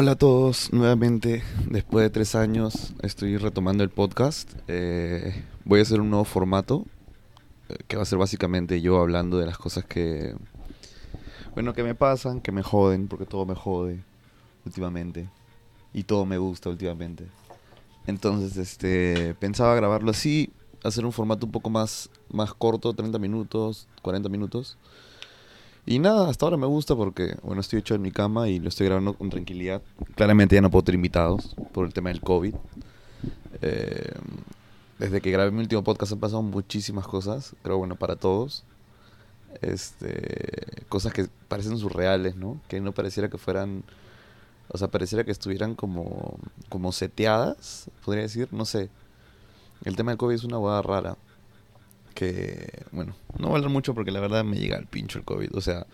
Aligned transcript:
Hola 0.00 0.12
a 0.12 0.16
todos, 0.16 0.72
nuevamente, 0.72 1.42
después 1.68 2.02
de 2.02 2.08
tres 2.08 2.34
años 2.34 2.94
estoy 3.02 3.36
retomando 3.36 3.84
el 3.84 3.90
podcast. 3.90 4.50
Eh, 4.66 5.44
voy 5.66 5.80
a 5.80 5.82
hacer 5.82 6.00
un 6.00 6.08
nuevo 6.08 6.24
formato, 6.24 6.86
eh, 7.68 7.76
que 7.86 7.98
va 7.98 8.04
a 8.04 8.06
ser 8.06 8.18
básicamente 8.18 8.80
yo 8.80 8.98
hablando 8.98 9.36
de 9.36 9.44
las 9.44 9.58
cosas 9.58 9.84
que, 9.84 10.34
bueno, 11.52 11.74
que 11.74 11.82
me 11.82 11.94
pasan, 11.94 12.40
que 12.40 12.50
me 12.50 12.62
joden, 12.62 13.08
porque 13.08 13.26
todo 13.26 13.44
me 13.44 13.54
jode 13.54 14.02
últimamente. 14.64 15.28
Y 15.92 16.04
todo 16.04 16.24
me 16.24 16.38
gusta 16.38 16.70
últimamente. 16.70 17.26
Entonces, 18.06 18.56
este, 18.56 19.34
pensaba 19.34 19.74
grabarlo 19.74 20.12
así, 20.12 20.50
hacer 20.82 21.04
un 21.04 21.12
formato 21.12 21.44
un 21.44 21.52
poco 21.52 21.68
más, 21.68 22.08
más 22.30 22.54
corto, 22.54 22.94
30 22.94 23.18
minutos, 23.18 23.86
40 24.00 24.30
minutos. 24.30 24.78
Y 25.86 25.98
nada, 25.98 26.28
hasta 26.28 26.46
ahora 26.46 26.56
me 26.56 26.66
gusta 26.66 26.94
porque, 26.94 27.36
bueno, 27.42 27.60
estoy 27.60 27.78
hecho 27.78 27.94
en 27.94 28.02
mi 28.02 28.10
cama 28.10 28.48
y 28.48 28.58
lo 28.58 28.68
estoy 28.68 28.86
grabando 28.86 29.14
con 29.14 29.30
tranquilidad. 29.30 29.82
Claramente 30.14 30.54
ya 30.54 30.60
no 30.60 30.70
puedo 30.70 30.84
tener 30.84 30.96
invitados 30.96 31.56
por 31.72 31.86
el 31.86 31.92
tema 31.92 32.10
del 32.10 32.20
COVID. 32.20 32.54
Eh, 33.62 34.12
desde 34.98 35.20
que 35.20 35.30
grabé 35.30 35.50
mi 35.50 35.60
último 35.60 35.82
podcast 35.82 36.12
han 36.12 36.20
pasado 36.20 36.42
muchísimas 36.42 37.06
cosas, 37.06 37.54
creo, 37.62 37.78
bueno, 37.78 37.96
para 37.96 38.16
todos. 38.16 38.64
Este, 39.62 40.84
cosas 40.88 41.12
que 41.12 41.28
parecen 41.48 41.78
surreales, 41.78 42.36
¿no? 42.36 42.60
Que 42.68 42.80
no 42.80 42.92
pareciera 42.92 43.28
que 43.28 43.38
fueran, 43.38 43.82
o 44.68 44.78
sea, 44.78 44.88
pareciera 44.88 45.24
que 45.24 45.32
estuvieran 45.32 45.74
como, 45.74 46.38
como 46.68 46.92
seteadas, 46.92 47.90
podría 48.04 48.22
decir, 48.22 48.48
no 48.52 48.64
sé. 48.64 48.90
El 49.84 49.96
tema 49.96 50.10
del 50.10 50.18
COVID 50.18 50.34
es 50.34 50.44
una 50.44 50.58
boda 50.58 50.82
rara 50.82 51.16
que, 52.14 52.84
bueno, 52.92 53.14
no 53.38 53.48
voy 53.48 53.54
a 53.54 53.56
hablar 53.58 53.70
mucho 53.70 53.94
porque 53.94 54.10
la 54.10 54.20
verdad 54.20 54.44
me 54.44 54.56
llega 54.56 54.76
al 54.76 54.86
pincho 54.86 55.18
el 55.18 55.24
COVID. 55.24 55.54
O 55.54 55.60
sea, 55.60 55.86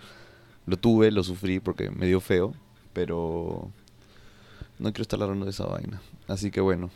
lo 0.66 0.76
tuve, 0.76 1.10
lo 1.10 1.22
sufrí 1.22 1.60
porque 1.60 1.90
me 1.90 2.06
dio 2.06 2.20
feo, 2.20 2.54
pero 2.92 3.70
no 4.78 4.92
quiero 4.92 5.02
estar 5.02 5.22
hablando 5.22 5.44
de 5.44 5.50
esa 5.50 5.66
vaina. 5.66 6.00
Así 6.28 6.50
que 6.50 6.60
bueno, 6.60 6.90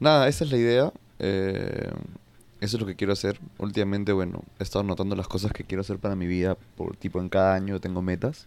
nada, 0.00 0.28
esa 0.28 0.44
es 0.44 0.50
la 0.50 0.58
idea. 0.58 0.92
Eh, 1.18 1.90
eso 2.60 2.76
es 2.76 2.80
lo 2.80 2.86
que 2.86 2.96
quiero 2.96 3.12
hacer. 3.12 3.40
Últimamente, 3.58 4.12
bueno, 4.12 4.44
he 4.58 4.62
estado 4.62 4.84
notando 4.84 5.16
las 5.16 5.26
cosas 5.28 5.52
que 5.52 5.64
quiero 5.64 5.80
hacer 5.80 5.98
para 5.98 6.14
mi 6.14 6.26
vida. 6.26 6.56
Por 6.76 6.96
tipo, 6.96 7.20
en 7.20 7.28
cada 7.28 7.54
año 7.54 7.80
tengo 7.80 8.02
metas. 8.02 8.46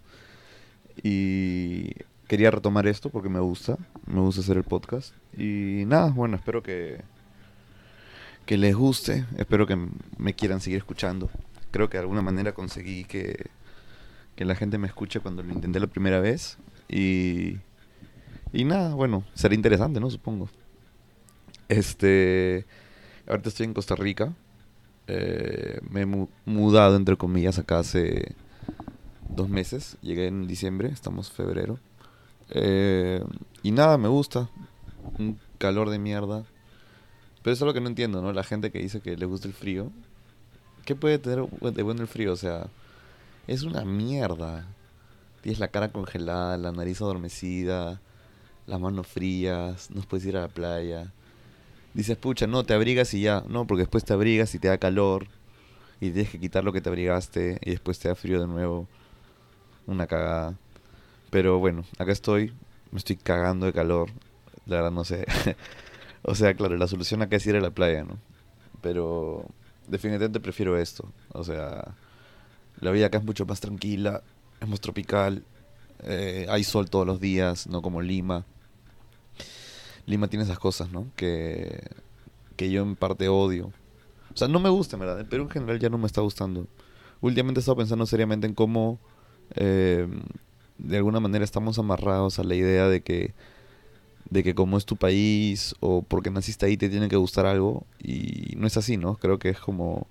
Y 1.03 1.91
quería 2.27 2.51
retomar 2.51 2.87
esto 2.87 3.09
porque 3.09 3.29
me 3.29 3.39
gusta. 3.39 3.77
Me 4.05 4.21
gusta 4.21 4.41
hacer 4.41 4.57
el 4.57 4.63
podcast. 4.63 5.13
Y 5.37 5.83
nada, 5.85 6.11
bueno, 6.11 6.37
espero 6.37 6.63
que 6.63 7.01
que 8.45 8.57
les 8.57 8.75
guste. 8.75 9.25
Espero 9.37 9.67
que 9.67 9.77
me 10.17 10.33
quieran 10.33 10.61
seguir 10.61 10.77
escuchando. 10.77 11.29
Creo 11.71 11.89
que 11.89 11.97
de 11.97 12.01
alguna 12.01 12.21
manera 12.21 12.53
conseguí 12.53 13.03
que, 13.03 13.47
que 14.35 14.45
la 14.45 14.55
gente 14.55 14.77
me 14.77 14.87
escuche 14.87 15.19
cuando 15.19 15.43
lo 15.43 15.51
intenté 15.51 15.79
la 15.79 15.87
primera 15.87 16.19
vez. 16.19 16.57
Y, 16.87 17.57
y 18.53 18.63
nada, 18.63 18.93
bueno, 18.95 19.23
será 19.33 19.55
interesante, 19.55 19.99
¿no? 19.99 20.09
Supongo. 20.09 20.49
Este. 21.67 22.65
Ahorita 23.27 23.49
estoy 23.49 23.65
en 23.65 23.73
Costa 23.73 23.95
Rica. 23.95 24.33
Eh, 25.07 25.79
me 25.89 26.01
he 26.01 26.27
mudado, 26.45 26.95
entre 26.95 27.17
comillas, 27.17 27.59
acá 27.59 27.79
hace 27.79 28.35
dos 29.29 29.49
meses. 29.49 29.97
Llegué 30.01 30.27
en 30.27 30.47
diciembre, 30.47 30.89
estamos 30.89 31.31
febrero. 31.31 31.79
Eh, 32.49 33.23
y 33.63 33.71
nada, 33.71 33.97
me 33.97 34.07
gusta. 34.07 34.49
Un 35.17 35.39
calor 35.57 35.89
de 35.89 35.99
mierda. 35.99 36.45
Pero 37.45 37.53
eso 37.53 37.65
es 37.65 37.67
lo 37.67 37.75
que 37.75 37.79
no 37.79 37.89
entiendo, 37.89 38.23
¿no? 38.23 38.33
La 38.33 38.43
gente 38.43 38.71
que 38.71 38.79
dice 38.79 39.01
que 39.01 39.15
le 39.15 39.27
gusta 39.27 39.47
el 39.47 39.53
frío. 39.53 39.91
¿Qué 40.83 40.95
puede 40.95 41.19
tener 41.19 41.47
de 41.47 41.83
bueno 41.83 42.01
el 42.01 42.07
frío? 42.07 42.33
O 42.33 42.35
sea, 42.35 42.69
es 43.45 43.61
una 43.61 43.85
mierda. 43.85 44.65
Tienes 45.41 45.59
la 45.59 45.67
cara 45.67 45.91
congelada, 45.91 46.57
la 46.57 46.71
nariz 46.71 47.01
adormecida, 47.01 48.01
las 48.65 48.79
manos 48.79 49.05
frías, 49.05 49.91
no 49.91 50.01
puedes 50.01 50.25
ir 50.25 50.37
a 50.37 50.41
la 50.41 50.47
playa. 50.47 51.13
Dices, 51.93 52.17
pucha, 52.17 52.47
no, 52.47 52.63
te 52.63 52.73
abrigas 52.73 53.13
y 53.13 53.21
ya. 53.21 53.43
No, 53.47 53.67
porque 53.67 53.83
después 53.83 54.03
te 54.03 54.13
abrigas 54.13 54.55
y 54.55 54.57
te 54.57 54.67
da 54.67 54.79
calor. 54.79 55.27
Y 56.01 56.09
tienes 56.09 56.31
que 56.31 56.39
quitar 56.39 56.63
lo 56.63 56.73
que 56.73 56.81
te 56.81 56.89
abrigaste 56.89 57.59
y 57.61 57.69
después 57.69 57.99
te 57.99 58.07
da 58.07 58.15
frío 58.15 58.41
de 58.41 58.47
nuevo. 58.47 58.87
Una 59.85 60.07
cagada. 60.07 60.55
Pero 61.29 61.59
bueno, 61.59 61.85
acá 61.99 62.11
estoy. 62.11 62.53
Me 62.89 62.97
estoy 62.97 63.17
cagando 63.17 63.67
de 63.67 63.73
calor. 63.73 64.09
La 64.65 64.77
verdad 64.77 64.91
no 64.91 65.03
sé. 65.05 65.27
O 66.27 66.33
sea, 66.33 66.55
claro, 66.55 66.75
la 66.75 66.87
solución 66.87 67.21
acá 67.21 67.35
es 67.35 67.45
ir 67.45 67.55
a 67.55 67.61
la 67.61 67.69
playa, 67.69 68.03
¿no? 68.03 68.17
Pero 68.81 69.45
definitivamente 69.87 70.39
prefiero 70.39 70.75
esto. 70.77 71.11
O 71.31 71.43
sea, 71.43 71.95
la 72.79 72.91
vida 72.91 73.05
acá 73.07 73.19
es 73.19 73.23
mucho 73.23 73.45
más 73.45 73.59
tranquila, 73.59 74.23
es 74.59 74.67
más 74.67 74.81
tropical, 74.81 75.43
eh, 76.03 76.47
hay 76.49 76.63
sol 76.63 76.89
todos 76.89 77.05
los 77.05 77.19
días, 77.19 77.67
no 77.67 77.83
como 77.83 78.01
Lima. 78.01 78.43
Lima 80.07 80.27
tiene 80.27 80.45
esas 80.45 80.57
cosas, 80.57 80.91
¿no? 80.91 81.07
Que, 81.15 81.91
que 82.55 82.71
yo 82.71 82.81
en 82.81 82.95
parte 82.95 83.29
odio. 83.29 83.67
O 84.33 84.37
sea, 84.37 84.47
no 84.47 84.59
me 84.59 84.69
gusta, 84.69 84.97
¿verdad? 84.97 85.27
Pero 85.29 85.43
en 85.43 85.49
general 85.49 85.79
ya 85.79 85.89
no 85.89 85.99
me 85.99 86.07
está 86.07 86.21
gustando. 86.21 86.67
Últimamente 87.21 87.59
he 87.59 87.61
estado 87.61 87.77
pensando 87.77 88.07
seriamente 88.07 88.47
en 88.47 88.55
cómo 88.55 88.99
eh, 89.53 90.07
de 90.79 90.97
alguna 90.97 91.19
manera 91.19 91.45
estamos 91.45 91.77
amarrados 91.77 92.39
a 92.39 92.43
la 92.43 92.55
idea 92.55 92.87
de 92.87 93.01
que 93.01 93.33
de 94.29 94.43
que 94.43 94.55
como 94.55 94.77
es 94.77 94.85
tu 94.85 94.97
país 94.97 95.75
o 95.79 96.01
porque 96.01 96.31
naciste 96.31 96.65
ahí 96.65 96.77
te 96.77 96.89
tiene 96.89 97.09
que 97.09 97.15
gustar 97.15 97.45
algo 97.45 97.85
y 98.01 98.53
no 98.57 98.67
es 98.67 98.77
así, 98.77 98.97
¿no? 98.97 99.15
Creo 99.15 99.39
que 99.39 99.49
es 99.49 99.59
como 99.59 100.07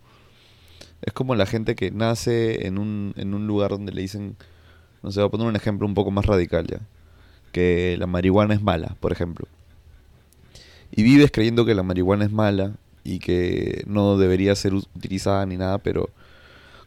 es 1.05 1.13
como 1.13 1.35
la 1.35 1.47
gente 1.47 1.75
que 1.75 1.91
nace 1.91 2.67
en 2.67 2.79
un, 2.79 3.13
en 3.17 3.35
un 3.35 3.47
lugar 3.47 3.71
donde 3.71 3.93
le 3.93 4.01
dicen, 4.01 4.37
no 5.03 5.13
sé, 5.13 5.21
voy 5.21 5.29
a 5.29 5.31
poner 5.31 5.47
un 5.47 5.57
ejemplo 5.57 5.87
un 5.87 5.95
poco 5.95 6.11
más 6.11 6.25
radical 6.25 6.67
ya, 6.67 6.81
que 7.53 7.97
la 7.99 8.07
marihuana 8.07 8.55
es 8.55 8.63
mala, 8.63 8.97
por 9.01 9.13
ejemplo. 9.13 9.47
Y 10.91 11.03
vives 11.03 11.31
creyendo 11.31 11.67
que 11.67 11.75
la 11.75 11.83
marihuana 11.83 12.25
es 12.25 12.33
mala 12.33 12.73
y 13.03 13.19
que 13.19 13.85
no 13.87 14.17
debería 14.17 14.55
ser 14.55 14.73
utilizada 14.75 15.45
ni 15.45 15.59
nada, 15.59 15.79
pero 15.79 16.09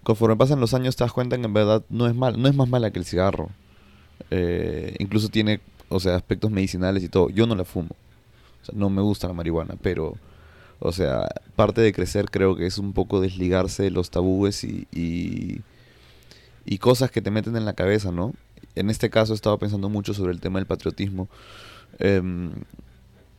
conforme 0.03 0.35
pasan 0.35 0.59
los 0.59 0.73
años 0.73 0.95
te 0.95 1.03
das 1.03 1.13
cuenta 1.13 1.37
que 1.37 1.45
en 1.45 1.53
verdad 1.53 1.83
no 1.89 2.07
es 2.07 2.15
mal, 2.15 2.41
no 2.41 2.47
es 2.47 2.55
más 2.55 2.69
mala 2.69 2.91
que 2.91 2.99
el 2.99 3.05
cigarro. 3.05 3.49
Eh, 4.31 4.95
incluso 4.97 5.29
tiene 5.29 5.59
o 5.89 5.99
sea, 5.99 6.15
aspectos 6.15 6.51
medicinales 6.51 7.03
y 7.03 7.09
todo. 7.09 7.29
Yo 7.29 7.47
no 7.47 7.55
la 7.55 7.65
fumo. 7.65 7.95
O 8.61 8.65
sea, 8.65 8.75
no 8.77 8.89
me 8.89 9.01
gusta 9.01 9.27
la 9.27 9.33
marihuana, 9.33 9.75
pero, 9.81 10.15
o 10.79 10.91
sea, 10.91 11.27
parte 11.55 11.81
de 11.81 11.93
crecer 11.93 12.25
creo 12.29 12.55
que 12.55 12.65
es 12.65 12.77
un 12.77 12.93
poco 12.93 13.21
desligarse 13.21 13.83
de 13.83 13.91
los 13.91 14.09
tabúes 14.09 14.63
y, 14.63 14.87
y, 14.91 15.61
cosas 16.79 17.11
que 17.11 17.21
te 17.21 17.31
meten 17.31 17.55
en 17.55 17.65
la 17.65 17.73
cabeza, 17.73 18.11
¿no? 18.11 18.33
En 18.75 18.89
este 18.89 19.09
caso 19.09 19.33
he 19.33 19.35
estado 19.35 19.57
pensando 19.57 19.89
mucho 19.89 20.13
sobre 20.13 20.31
el 20.31 20.39
tema 20.39 20.59
del 20.59 20.67
patriotismo. 20.67 21.27
Em, 21.99 22.51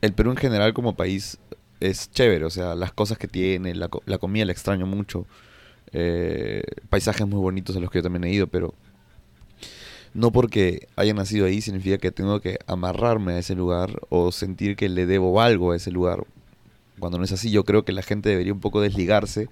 el 0.02 0.12
Perú 0.12 0.30
en 0.32 0.36
general 0.36 0.74
como 0.74 0.96
país 0.96 1.38
es 1.80 2.10
chévere, 2.10 2.44
o 2.44 2.50
sea, 2.50 2.74
las 2.74 2.92
cosas 2.92 3.18
que 3.18 3.28
tiene, 3.28 3.74
la, 3.74 3.88
la 4.06 4.18
comida 4.18 4.44
la 4.44 4.52
extraño 4.52 4.86
mucho. 4.86 5.26
Eh, 5.92 6.62
paisajes 6.90 7.26
muy 7.26 7.40
bonitos 7.40 7.76
a 7.76 7.80
los 7.80 7.90
que 7.90 7.98
yo 7.98 8.02
también 8.02 8.24
he 8.24 8.32
ido, 8.32 8.46
pero 8.46 8.74
no 10.18 10.32
porque 10.32 10.88
haya 10.96 11.14
nacido 11.14 11.46
ahí 11.46 11.60
significa 11.60 11.96
que 11.96 12.10
tengo 12.10 12.40
que 12.40 12.58
amarrarme 12.66 13.34
a 13.34 13.38
ese 13.38 13.54
lugar 13.54 14.00
o 14.08 14.32
sentir 14.32 14.74
que 14.74 14.88
le 14.88 15.06
debo 15.06 15.40
algo 15.40 15.70
a 15.70 15.76
ese 15.76 15.92
lugar. 15.92 16.24
Cuando 16.98 17.18
no 17.18 17.24
es 17.24 17.30
así, 17.30 17.52
yo 17.52 17.62
creo 17.62 17.84
que 17.84 17.92
la 17.92 18.02
gente 18.02 18.28
debería 18.28 18.52
un 18.52 18.58
poco 18.58 18.80
desligarse 18.80 19.48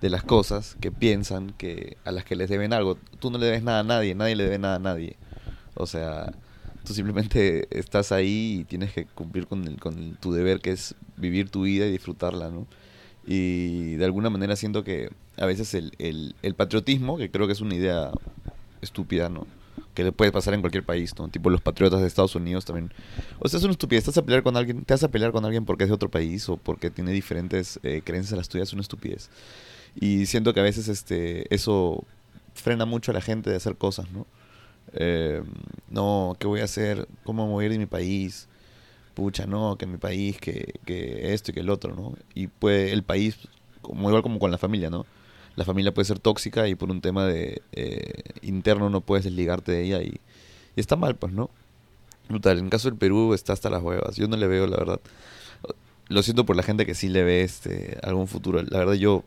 de 0.00 0.08
las 0.08 0.22
cosas 0.22 0.76
que 0.80 0.92
piensan 0.92 1.50
que 1.50 1.96
a 2.04 2.12
las 2.12 2.24
que 2.24 2.36
les 2.36 2.48
deben 2.48 2.72
algo. 2.72 2.96
Tú 3.18 3.32
no 3.32 3.38
le 3.38 3.46
debes 3.46 3.64
nada 3.64 3.80
a 3.80 3.82
nadie, 3.82 4.14
nadie 4.14 4.36
le 4.36 4.44
debe 4.44 4.60
nada 4.60 4.76
a 4.76 4.78
nadie. 4.78 5.16
O 5.74 5.86
sea, 5.86 6.32
tú 6.84 6.94
simplemente 6.94 7.66
estás 7.76 8.12
ahí 8.12 8.58
y 8.60 8.64
tienes 8.64 8.92
que 8.92 9.04
cumplir 9.04 9.48
con, 9.48 9.66
el, 9.66 9.80
con 9.80 10.14
tu 10.14 10.32
deber 10.32 10.60
que 10.60 10.70
es 10.70 10.94
vivir 11.16 11.50
tu 11.50 11.62
vida 11.62 11.86
y 11.86 11.90
disfrutarla, 11.90 12.50
¿no? 12.50 12.68
Y 13.26 13.96
de 13.96 14.04
alguna 14.04 14.30
manera 14.30 14.54
siento 14.54 14.84
que 14.84 15.10
a 15.36 15.44
veces 15.44 15.74
el, 15.74 15.92
el, 15.98 16.54
patriotismo, 16.54 17.18
que 17.18 17.32
creo 17.32 17.48
que 17.48 17.52
es 17.54 17.60
una 17.60 17.74
idea 17.74 18.12
estúpida, 18.80 19.28
¿no? 19.28 19.57
Que 19.98 20.04
le 20.04 20.12
puede 20.12 20.30
pasar 20.30 20.54
en 20.54 20.60
cualquier 20.60 20.84
país, 20.84 21.12
¿no? 21.18 21.26
Tipo 21.26 21.50
los 21.50 21.60
patriotas 21.60 22.00
de 22.00 22.06
Estados 22.06 22.36
Unidos 22.36 22.64
también. 22.64 22.92
O 23.40 23.48
sea, 23.48 23.58
es 23.58 23.64
una 23.64 23.72
estupidez. 23.72 24.02
Estás 24.02 24.18
a 24.18 24.24
pelear 24.24 24.44
con 24.44 24.56
alguien, 24.56 24.84
te 24.84 24.94
vas 24.94 25.02
a 25.02 25.08
pelear 25.08 25.32
con 25.32 25.44
alguien 25.44 25.64
porque 25.64 25.82
es 25.82 25.90
de 25.90 25.94
otro 25.96 26.08
país 26.08 26.48
o 26.48 26.56
porque 26.56 26.88
tiene 26.88 27.10
diferentes 27.10 27.80
eh, 27.82 28.00
creencias 28.04 28.32
a 28.32 28.36
las 28.36 28.48
tuyas, 28.48 28.68
es 28.68 28.72
una 28.74 28.82
estupidez. 28.82 29.28
Y 29.96 30.26
siento 30.26 30.54
que 30.54 30.60
a 30.60 30.62
veces 30.62 30.86
este 30.86 31.52
eso 31.52 32.04
frena 32.54 32.84
mucho 32.84 33.10
a 33.10 33.14
la 33.14 33.20
gente 33.20 33.50
de 33.50 33.56
hacer 33.56 33.74
cosas, 33.74 34.08
¿no? 34.12 34.24
Eh, 34.92 35.42
no, 35.90 36.36
¿qué 36.38 36.46
voy 36.46 36.60
a 36.60 36.64
hacer? 36.64 37.08
¿Cómo 37.24 37.48
voy 37.48 37.64
a 37.64 37.66
ir 37.66 37.72
de 37.72 37.78
mi 37.80 37.86
país? 37.86 38.46
Pucha, 39.14 39.46
no, 39.46 39.78
que 39.78 39.86
mi 39.86 39.96
país, 39.98 40.38
que, 40.38 40.74
que 40.86 41.34
esto 41.34 41.50
y 41.50 41.54
que 41.54 41.60
el 41.60 41.70
otro, 41.70 41.96
¿no? 41.96 42.14
Y 42.36 42.46
pues 42.46 42.92
el 42.92 43.02
país, 43.02 43.36
como 43.82 44.08
igual 44.08 44.22
como 44.22 44.38
con 44.38 44.52
la 44.52 44.58
familia, 44.58 44.90
¿no? 44.90 45.06
La 45.58 45.64
familia 45.64 45.92
puede 45.92 46.06
ser 46.06 46.20
tóxica 46.20 46.68
y 46.68 46.76
por 46.76 46.88
un 46.88 47.00
tema 47.00 47.26
de 47.26 47.62
eh, 47.72 48.22
interno 48.42 48.90
no 48.90 49.00
puedes 49.00 49.24
desligarte 49.24 49.72
de 49.72 49.82
ella 49.82 50.02
y, 50.02 50.20
está 50.76 50.94
mal, 50.94 51.16
pues, 51.16 51.32
¿no? 51.32 51.50
Brutal. 52.28 52.58
En 52.60 52.70
caso 52.70 52.88
del 52.88 52.96
Perú 52.96 53.34
está 53.34 53.54
hasta 53.54 53.68
las 53.68 53.82
huevas. 53.82 54.14
Yo 54.14 54.28
no 54.28 54.36
le 54.36 54.46
veo, 54.46 54.68
la 54.68 54.76
verdad. 54.76 55.00
Lo 56.06 56.22
siento 56.22 56.46
por 56.46 56.54
la 56.54 56.62
gente 56.62 56.86
que 56.86 56.94
sí 56.94 57.08
le 57.08 57.24
ve 57.24 57.42
este 57.42 57.98
algún 58.04 58.28
futuro. 58.28 58.62
La 58.62 58.78
verdad 58.78 58.92
yo, 58.92 59.24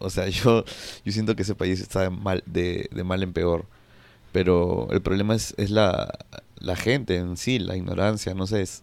o 0.00 0.10
sea, 0.10 0.28
yo, 0.28 0.64
yo 1.04 1.12
siento 1.12 1.36
que 1.36 1.42
ese 1.42 1.54
país 1.54 1.80
está 1.80 2.00
de 2.00 2.10
mal, 2.10 2.42
de, 2.46 2.88
de 2.90 3.04
mal 3.04 3.22
en 3.22 3.32
peor. 3.32 3.66
Pero 4.32 4.88
el 4.90 5.02
problema 5.02 5.36
es, 5.36 5.54
es 5.56 5.70
la, 5.70 6.18
la 6.58 6.74
gente 6.74 7.14
en 7.14 7.36
sí, 7.36 7.60
la 7.60 7.76
ignorancia, 7.76 8.34
no 8.34 8.48
sé, 8.48 8.62
es, 8.62 8.82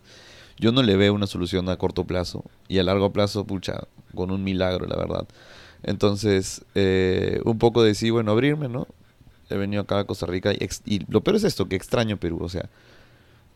yo 0.58 0.72
no 0.72 0.84
le 0.84 0.96
veo 0.96 1.14
una 1.14 1.28
solución 1.28 1.68
a 1.68 1.76
corto 1.76 2.06
plazo 2.06 2.46
y 2.70 2.80
a 2.80 2.84
largo 2.84 3.12
plazo, 3.12 3.46
pucha, 3.46 3.88
con 4.16 4.32
un 4.32 4.46
milagro, 4.46 4.86
la 4.86 4.96
verdad. 4.96 5.28
Entonces, 5.84 6.64
eh, 6.76 7.42
un 7.46 7.58
poco 7.58 7.84
de 7.84 7.96
sí, 7.96 8.10
bueno, 8.10 8.32
abrirme, 8.32 8.68
¿no? 8.68 8.88
He 9.50 9.58
venido 9.58 9.84
acá 9.84 10.00
a 10.00 10.06
Costa 10.06 10.26
Rica 10.26 10.54
y, 10.54 10.70
y, 10.86 11.06
lo 11.12 11.22
peor 11.22 11.38
es 11.38 11.44
esto, 11.44 11.68
que 11.68 11.76
extraño 11.76 12.18
Perú, 12.18 12.40
o 12.42 12.50
sea, 12.50 12.70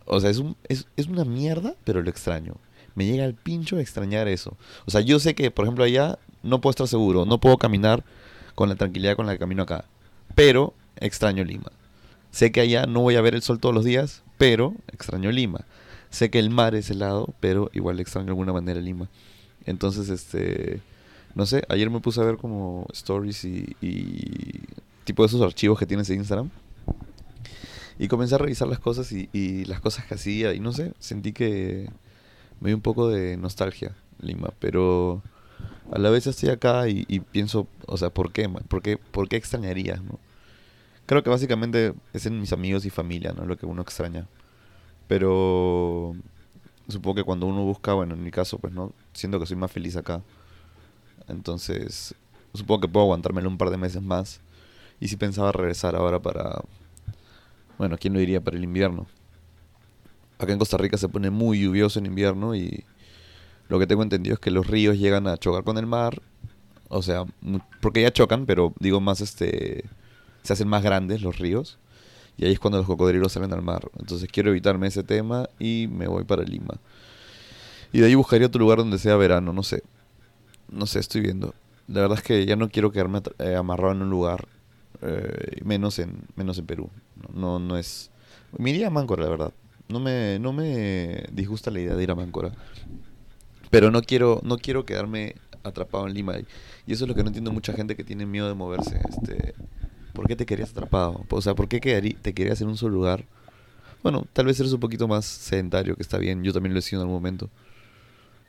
o 0.06 0.19
sea, 0.19 0.30
es, 0.30 0.38
un, 0.38 0.56
es, 0.68 0.88
es 0.98 1.07
una 1.07 1.25
mierda, 1.25 1.75
pero 1.83 2.01
lo 2.01 2.10
extraño. 2.10 2.56
Me 2.95 3.06
llega 3.06 3.25
el 3.25 3.33
pincho 3.33 3.75
de 3.75 3.81
extrañar 3.81 4.27
eso. 4.27 4.56
O 4.86 4.92
sea, 4.92 5.01
yo 5.01 5.19
sé 5.19 5.36
que, 5.36 5.51
por 5.51 5.66
ejemplo, 5.66 5.83
allá 5.83 6.18
no 6.44 6.62
puedo 6.62 6.72
estar 6.72 6.88
seguro, 6.88 7.25
no 7.25 7.39
puedo 7.39 7.57
caminar 7.57 8.04
con 8.54 8.69
la 8.69 8.75
tranquilidad 8.75 9.16
con 9.16 9.25
la 9.25 9.33
que 9.33 9.39
camino 9.39 9.63
acá, 9.63 9.86
pero 10.33 10.74
extraño 10.98 11.44
Lima. 11.44 11.72
Sé 12.31 12.51
que 12.51 12.62
allá 12.62 12.86
no 12.86 13.01
voy 13.01 13.16
a 13.16 13.22
ver 13.22 13.36
el 13.36 13.42
sol 13.42 13.60
todos 13.60 13.74
los 13.74 13.86
días, 13.86 14.24
pero 14.38 14.74
extraño 14.92 15.31
Lima. 15.31 15.66
Sé 16.10 16.30
que 16.30 16.39
el 16.39 16.50
mar 16.50 16.75
es 16.75 16.89
helado, 16.89 17.33
pero 17.39 17.69
igual 17.74 18.00
extraño 18.00 18.27
de 18.27 18.31
alguna 18.31 18.54
manera 18.54 18.80
Lima. 18.80 19.10
Entonces, 19.66 20.10
este, 20.10 20.81
no 21.36 21.46
sé, 21.46 21.64
ayer 21.70 21.90
me 21.90 22.00
puse 22.00 22.22
a 22.22 22.24
ver 22.24 22.38
como 22.38 22.88
stories 22.94 23.44
y, 23.44 23.76
y 23.82 24.62
tipo 25.04 25.24
de 25.24 25.28
esos 25.28 25.42
archivos 25.42 25.78
que 25.78 25.86
tienes 25.86 26.10
en 26.10 26.20
Instagram. 26.20 26.50
Y 28.00 28.08
comencé 28.08 28.36
a 28.36 28.38
revisar 28.38 28.68
las 28.68 28.80
cosas 28.80 29.12
y, 29.12 29.30
y, 29.32 29.66
las 29.66 29.80
cosas 29.80 30.06
que 30.06 30.16
hacía. 30.16 30.54
Y 30.54 30.60
no 30.60 30.72
sé, 30.74 30.94
sentí 31.00 31.34
que 31.34 31.90
me 32.60 32.70
dio 32.70 32.76
un 32.76 32.82
poco 32.82 33.10
de 33.10 33.38
nostalgia 33.38 33.96
Lima. 34.20 34.54
Pero 34.60 35.22
a 35.92 36.00
la 36.00 36.10
vez 36.10 36.28
estoy 36.28 36.50
acá 36.50 36.88
y, 36.88 37.06
y 37.08 37.20
pienso, 37.20 37.68
o 37.86 37.98
sea, 37.98 38.10
¿por 38.10 38.32
qué? 38.32 38.50
¿Por 38.50 38.82
qué, 38.82 38.98
por 38.98 39.30
qué 39.30 39.36
extrañarías? 39.36 40.02
No? 40.02 40.20
Creo 41.06 41.24
que 41.24 41.30
básicamente 41.30 41.94
es 42.14 42.26
en 42.26 42.40
mis 42.40 42.52
amigos 42.54 42.86
y 42.86 42.90
familia, 42.90 43.34
¿no? 43.34 43.46
Lo 43.46 43.58
que 43.58 43.66
uno 43.66 43.82
extraña. 43.82 44.28
Pero 45.08 46.16
supongo 46.88 47.16
que 47.16 47.24
cuando 47.24 47.46
uno 47.46 47.64
busca, 47.64 47.94
bueno, 47.94 48.16
en 48.16 48.24
mi 48.24 48.32
caso, 48.32 48.58
pues 48.58 48.74
no, 48.74 48.94
siento 49.14 49.40
que 49.40 49.46
soy 49.46 49.58
más 49.58 49.72
feliz 49.72 49.96
acá. 49.96 50.22
Entonces, 51.27 52.16
supongo 52.54 52.81
que 52.81 52.88
puedo 52.88 53.06
aguantármelo 53.06 53.50
un 53.50 53.57
par 53.57 53.69
de 53.69 53.77
meses 53.77 54.01
más. 54.01 54.42
Y 55.00 55.07
si 55.07 55.18
pensaba 55.18 55.51
regresar 55.51 55.95
ahora 55.95 56.22
para, 56.22 56.63
bueno, 57.77 57.98
¿quién 57.98 58.13
lo 58.13 58.19
diría? 58.19 58.42
Para 58.42 58.57
el 58.57 58.63
invierno. 58.63 59.07
Acá 60.38 60.54
en 60.54 60.60
Costa 60.60 60.77
Rica 60.77 60.98
se 60.98 61.10
pone 61.10 61.30
muy 61.30 61.62
lluvioso 61.62 62.00
en 62.00 62.06
invierno 62.06 62.56
y 62.56 62.83
lo 63.68 63.80
que 63.80 63.88
tengo 63.88 64.04
entendido 64.04 64.36
es 64.36 64.39
que 64.39 64.51
los 64.51 64.68
ríos 64.68 64.98
llegan 64.98 65.27
a 65.27 65.38
chocar 65.38 65.63
con 65.63 65.77
el 65.77 65.86
mar. 65.86 66.22
O 66.88 67.01
sea, 67.01 67.25
porque 67.81 68.01
ya 68.01 68.12
chocan, 68.12 68.45
pero 68.45 68.74
digo 68.80 69.01
más 69.01 69.22
este 69.22 69.86
se 70.44 70.54
hacen 70.54 70.68
más 70.68 70.83
grandes 70.83 71.24
los 71.24 71.39
ríos 71.39 71.80
y 72.38 72.45
ahí 72.45 72.51
es 72.51 72.60
cuando 72.60 72.77
los 72.77 72.86
cocodrilos 72.86 73.31
salen 73.31 73.54
al 73.54 73.62
mar. 73.62 73.89
Entonces 73.98 74.30
quiero 74.31 74.50
evitarme 74.50 74.88
ese 74.88 75.04
tema 75.04 75.50
y 75.60 75.88
me 75.89 76.07
voy 76.07 76.24
para 76.24 76.44
Lima. 76.44 76.75
Y 77.92 78.00
de 78.00 78.07
ahí 78.07 78.16
buscaría 78.16 78.48
otro 78.48 78.60
lugar 78.60 78.80
donde 78.80 79.00
sea 79.00 79.16
verano, 79.16 79.54
no 79.54 79.63
sé. 79.63 79.83
No 80.69 80.85
sé, 80.85 81.00
estoy 81.00 81.21
viendo. 81.21 81.53
La 81.88 82.01
verdad 82.01 82.17
es 82.17 82.23
que 82.23 82.45
ya 82.45 82.56
no 82.56 82.69
quiero 82.69 82.91
quedarme 82.91 83.21
eh, 83.39 83.56
amarrado 83.56 83.94
en 83.94 84.01
un 84.01 84.09
lugar, 84.09 84.47
eh, 85.01 85.62
menos 85.63 86.00
en 86.00 86.23
menos 86.35 86.57
en 86.57 86.65
Perú. 86.65 86.89
No, 87.33 87.59
no 87.59 87.77
es... 87.77 88.12
Me 88.57 88.71
iría 88.71 88.88
a 88.88 88.91
Máncora, 88.91 89.23
la 89.23 89.29
verdad. 89.29 89.53
No 89.88 90.00
me, 90.00 90.39
no 90.39 90.51
me 90.51 91.25
disgusta 91.31 91.69
la 91.69 91.79
idea 91.79 91.95
de 91.95 92.03
ir 92.03 92.12
a 92.12 92.15
Máncora. 92.15 92.51
Pero 93.69 93.91
no 93.91 94.01
quiero, 94.01 94.41
no 94.44 94.57
quiero 94.57 94.85
quedarme 94.85 95.35
atrapado 95.63 96.07
en 96.07 96.13
Lima. 96.13 96.38
Y 96.88 96.94
eso 96.94 97.03
es 97.03 97.07
lo 97.07 97.15
que 97.15 97.23
no 97.23 97.27
entiendo 97.27 97.51
mucha 97.51 97.73
gente 97.73 97.95
que 97.95 98.03
tiene 98.03 98.25
miedo 98.25 98.47
de 98.47 98.53
moverse. 98.53 99.00
Este, 99.09 99.53
¿Por 100.13 100.27
qué 100.27 100.35
te 100.35 100.45
querías 100.45 100.71
atrapado? 100.71 101.25
O 101.29 101.41
sea, 101.41 101.56
¿por 101.56 101.67
qué 101.67 101.79
te 101.79 102.33
querías 102.33 102.62
en 102.62 102.69
un 102.69 102.77
solo 102.77 102.95
lugar? 102.95 103.25
Bueno, 104.01 104.25
tal 104.33 104.45
vez 104.45 104.59
eres 104.59 104.71
un 104.71 104.79
poquito 104.79 105.07
más 105.07 105.25
sedentario, 105.25 105.95
que 105.95 106.03
está 106.03 106.17
bien. 106.17 106.44
Yo 106.44 106.53
también 106.53 106.73
lo 106.73 106.79
he 106.79 106.81
sido 106.81 107.01
en 107.01 107.07
algún 107.07 107.17
momento. 107.17 107.50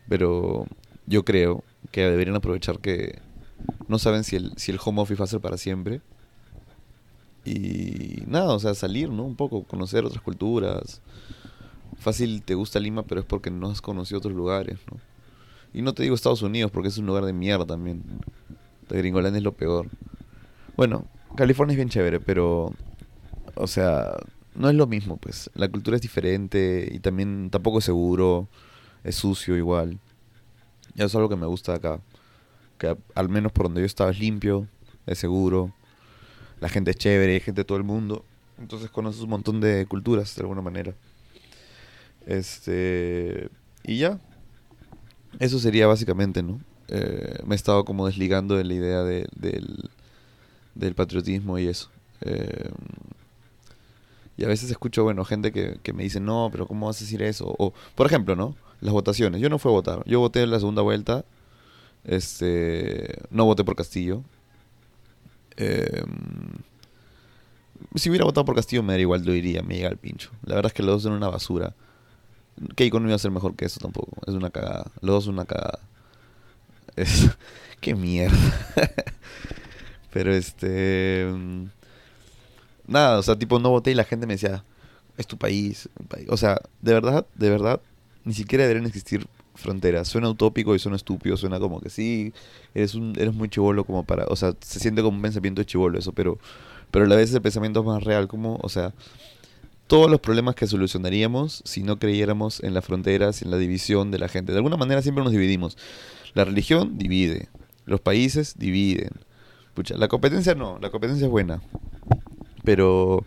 Pero 0.08 0.66
yo 1.06 1.24
creo 1.24 1.64
que 1.90 2.02
deberían 2.02 2.36
aprovechar 2.36 2.78
que 2.78 3.20
no 3.88 3.98
saben 3.98 4.24
si 4.24 4.36
el, 4.36 4.52
si 4.56 4.72
el 4.72 4.78
home 4.84 5.00
office 5.00 5.18
va 5.18 5.24
a 5.24 5.28
ser 5.28 5.40
para 5.40 5.56
siempre. 5.56 6.00
Y 7.44 8.22
nada, 8.26 8.52
o 8.52 8.58
sea, 8.58 8.74
salir, 8.74 9.08
¿no? 9.08 9.24
Un 9.24 9.36
poco, 9.36 9.62
conocer 9.64 10.04
otras 10.04 10.22
culturas. 10.22 11.00
Fácil 11.98 12.42
te 12.42 12.54
gusta 12.54 12.80
Lima, 12.80 13.04
pero 13.04 13.20
es 13.20 13.26
porque 13.26 13.50
no 13.50 13.70
has 13.70 13.80
conocido 13.80 14.18
otros 14.18 14.34
lugares, 14.34 14.78
¿no? 14.90 14.98
Y 15.72 15.82
no 15.82 15.94
te 15.94 16.02
digo 16.02 16.14
Estados 16.14 16.42
Unidos 16.42 16.70
porque 16.70 16.88
es 16.88 16.98
un 16.98 17.06
lugar 17.06 17.24
de 17.24 17.32
mierda 17.32 17.66
también. 17.66 18.02
De 18.88 18.98
Gringolandia 18.98 19.38
es 19.38 19.44
lo 19.44 19.52
peor. 19.52 19.88
Bueno, 20.76 21.06
California 21.36 21.72
es 21.72 21.76
bien 21.76 21.88
chévere, 21.88 22.18
pero, 22.20 22.72
o 23.54 23.66
sea, 23.66 24.16
no 24.54 24.68
es 24.68 24.74
lo 24.74 24.86
mismo, 24.86 25.16
pues. 25.16 25.50
La 25.54 25.68
cultura 25.68 25.96
es 25.96 26.02
diferente 26.02 26.88
y 26.90 26.98
también 26.98 27.50
tampoco 27.50 27.78
es 27.78 27.84
seguro, 27.84 28.48
es 29.04 29.14
sucio 29.16 29.56
igual. 29.56 30.00
Eso 30.96 31.06
es 31.06 31.14
algo 31.14 31.28
que 31.28 31.36
me 31.36 31.46
gusta 31.46 31.74
acá. 31.74 32.00
Que 32.78 32.96
al 33.14 33.28
menos 33.28 33.52
por 33.52 33.66
donde 33.66 33.80
yo 33.80 33.86
estaba 33.86 34.10
es 34.10 34.18
limpio, 34.18 34.66
es 35.06 35.18
seguro, 35.18 35.72
la 36.60 36.68
gente 36.68 36.90
es 36.90 36.96
chévere, 36.96 37.34
hay 37.34 37.40
gente 37.40 37.62
de 37.62 37.64
todo 37.64 37.78
el 37.78 37.84
mundo. 37.84 38.24
Entonces 38.58 38.90
conoces 38.90 39.22
un 39.22 39.30
montón 39.30 39.60
de 39.60 39.86
culturas 39.86 40.34
de 40.34 40.42
alguna 40.42 40.62
manera. 40.62 40.94
Este. 42.26 43.48
Y 43.84 43.98
ya. 43.98 44.18
Eso 45.38 45.58
sería 45.58 45.86
básicamente, 45.86 46.42
¿no? 46.42 46.60
Eh, 46.88 47.40
me 47.44 47.54
he 47.54 47.56
estado 47.56 47.84
como 47.84 48.06
desligando 48.06 48.56
de 48.56 48.64
la 48.64 48.74
idea 48.74 49.02
de, 49.02 49.26
del 49.34 49.90
del 50.76 50.94
patriotismo 50.94 51.58
y 51.58 51.66
eso. 51.66 51.90
Eh, 52.20 52.70
y 54.36 54.44
a 54.44 54.48
veces 54.48 54.70
escucho, 54.70 55.02
bueno, 55.02 55.24
gente 55.24 55.50
que, 55.50 55.80
que, 55.82 55.92
me 55.92 56.02
dice, 56.02 56.20
no, 56.20 56.50
pero 56.52 56.68
¿cómo 56.68 56.86
vas 56.86 56.98
a 56.98 57.04
decir 57.04 57.22
eso? 57.22 57.54
O, 57.58 57.72
por 57.94 58.06
ejemplo, 58.06 58.36
¿no? 58.36 58.54
Las 58.80 58.92
votaciones. 58.92 59.40
Yo 59.40 59.48
no 59.48 59.58
fui 59.58 59.70
a 59.70 59.74
votar. 59.74 60.02
Yo 60.06 60.20
voté 60.20 60.42
en 60.42 60.50
la 60.50 60.58
segunda 60.58 60.82
vuelta. 60.82 61.24
Este, 62.04 63.18
no 63.30 63.44
voté 63.44 63.64
por 63.64 63.76
Castillo. 63.76 64.22
Eh, 65.56 66.04
si 67.94 68.10
hubiera 68.10 68.24
votado 68.24 68.44
por 68.44 68.54
Castillo 68.54 68.82
me 68.82 68.92
daría 68.92 69.02
igual, 69.02 69.24
lo 69.24 69.32
diría, 69.32 69.62
me 69.62 69.76
llega 69.76 69.88
el 69.88 69.96
pincho. 69.96 70.30
La 70.44 70.54
verdad 70.54 70.70
es 70.70 70.74
que 70.74 70.82
los 70.82 70.96
dos 70.96 71.02
son 71.02 71.12
una 71.12 71.28
basura. 71.28 71.74
Keiko 72.74 73.00
no 73.00 73.06
iba 73.06 73.16
a 73.16 73.18
ser 73.18 73.30
mejor 73.30 73.54
que 73.54 73.64
eso 73.64 73.80
tampoco. 73.80 74.12
Es 74.26 74.34
una 74.34 74.50
cagada. 74.50 74.90
Los 75.00 75.16
dos 75.16 75.24
son 75.24 75.34
una 75.34 75.44
cagada. 75.44 75.80
Es... 76.96 77.28
¡Qué 77.80 77.94
mierda! 77.94 78.36
Pero 80.12 80.32
este. 80.34 81.30
Mm, 81.30 81.66
nada, 82.86 83.18
o 83.18 83.22
sea, 83.22 83.36
tipo, 83.38 83.58
no 83.58 83.70
voté 83.70 83.90
y 83.90 83.94
la 83.94 84.04
gente 84.04 84.26
me 84.26 84.34
decía, 84.34 84.64
es 85.18 85.26
tu 85.26 85.36
país. 85.36 85.88
O 86.28 86.36
sea, 86.36 86.60
de 86.80 86.94
verdad, 86.94 87.26
de 87.34 87.50
verdad, 87.50 87.80
ni 88.26 88.34
siquiera 88.34 88.64
deberían 88.64 88.86
existir 88.86 89.26
fronteras. 89.54 90.08
Suena 90.08 90.28
utópico 90.28 90.74
y 90.74 90.80
suena 90.80 90.96
estúpido, 90.96 91.36
suena 91.36 91.60
como 91.60 91.80
que 91.80 91.90
sí, 91.90 92.34
eres, 92.74 92.94
un, 92.96 93.14
eres 93.16 93.32
muy 93.32 93.48
chivolo 93.48 93.84
como 93.84 94.04
para. 94.04 94.26
O 94.26 94.36
sea, 94.36 94.52
se 94.60 94.80
siente 94.80 95.00
como 95.00 95.16
un 95.16 95.22
pensamiento 95.22 95.62
chivolo 95.62 95.96
eso, 95.98 96.12
pero, 96.12 96.38
pero 96.90 97.04
a 97.04 97.08
la 97.08 97.14
vez 97.14 97.32
el 97.32 97.40
pensamiento 97.40 97.80
es 97.80 97.86
más 97.86 98.04
real, 98.04 98.28
como, 98.28 98.58
o 98.62 98.68
sea. 98.68 98.92
Todos 99.86 100.10
los 100.10 100.18
problemas 100.18 100.56
que 100.56 100.66
solucionaríamos 100.66 101.62
si 101.64 101.84
no 101.84 102.00
creyéramos 102.00 102.60
en 102.64 102.74
las 102.74 102.84
fronteras, 102.84 103.42
en 103.42 103.52
la 103.52 103.56
división 103.56 104.10
de 104.10 104.18
la 104.18 104.26
gente. 104.26 104.50
De 104.50 104.58
alguna 104.58 104.76
manera 104.76 105.00
siempre 105.00 105.22
nos 105.22 105.32
dividimos. 105.32 105.78
La 106.34 106.44
religión 106.44 106.98
divide, 106.98 107.48
los 107.84 108.00
países 108.00 108.56
dividen, 108.58 109.12
la 109.90 110.08
competencia 110.08 110.56
no, 110.56 110.80
la 110.80 110.90
competencia 110.90 111.26
es 111.26 111.30
buena. 111.30 111.62
Pero 112.64 113.24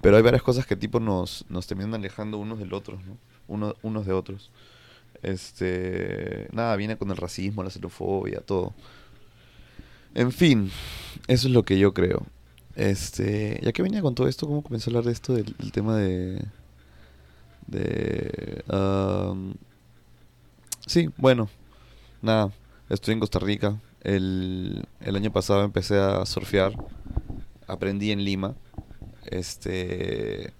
pero 0.00 0.16
hay 0.16 0.22
varias 0.22 0.42
cosas 0.42 0.66
que 0.66 0.76
tipo 0.76 0.98
nos, 0.98 1.44
nos 1.50 1.66
terminan 1.66 1.94
alejando 1.94 2.38
unos 2.38 2.58
del 2.58 2.72
otro, 2.72 2.98
¿no? 3.06 3.18
Uno, 3.48 3.74
unos 3.82 4.06
de 4.06 4.12
otros. 4.12 4.50
Este, 5.22 6.48
nada, 6.52 6.76
viene 6.76 6.96
con 6.96 7.10
el 7.10 7.16
racismo, 7.16 7.64
la 7.64 7.70
xenofobia, 7.70 8.40
todo. 8.40 8.74
En 10.14 10.32
fin, 10.32 10.70
eso 11.26 11.48
es 11.48 11.54
lo 11.54 11.64
que 11.64 11.78
yo 11.78 11.92
creo. 11.92 12.26
Este, 12.76 13.60
ya 13.62 13.72
que 13.72 13.82
venía 13.82 14.02
con 14.02 14.14
todo 14.14 14.28
esto, 14.28 14.46
¿cómo 14.46 14.62
comenzó 14.62 14.88
a 14.88 14.92
hablar 14.92 15.04
de 15.04 15.12
esto 15.12 15.34
del, 15.34 15.72
tema 15.72 15.96
de 15.96 16.44
de 17.66 18.62
sí, 20.86 21.10
bueno, 21.18 21.50
nada, 22.22 22.50
estoy 22.88 23.14
en 23.14 23.20
Costa 23.20 23.38
Rica, 23.38 23.78
el, 24.02 24.86
el 25.00 25.16
año 25.16 25.32
pasado 25.32 25.64
empecé 25.64 25.98
a 25.98 26.24
surfear. 26.24 26.72
Aprendí 27.66 28.10
en 28.12 28.24
Lima. 28.24 28.54
Este. 29.26 30.52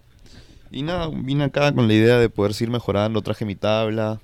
Y 0.70 0.82
nada, 0.82 1.08
vine 1.12 1.44
acá 1.44 1.72
con 1.74 1.88
la 1.88 1.94
idea 1.94 2.18
de 2.18 2.28
poder 2.28 2.54
seguir 2.54 2.70
mejorando. 2.70 3.22
Traje 3.22 3.44
mi 3.44 3.54
tabla. 3.54 4.20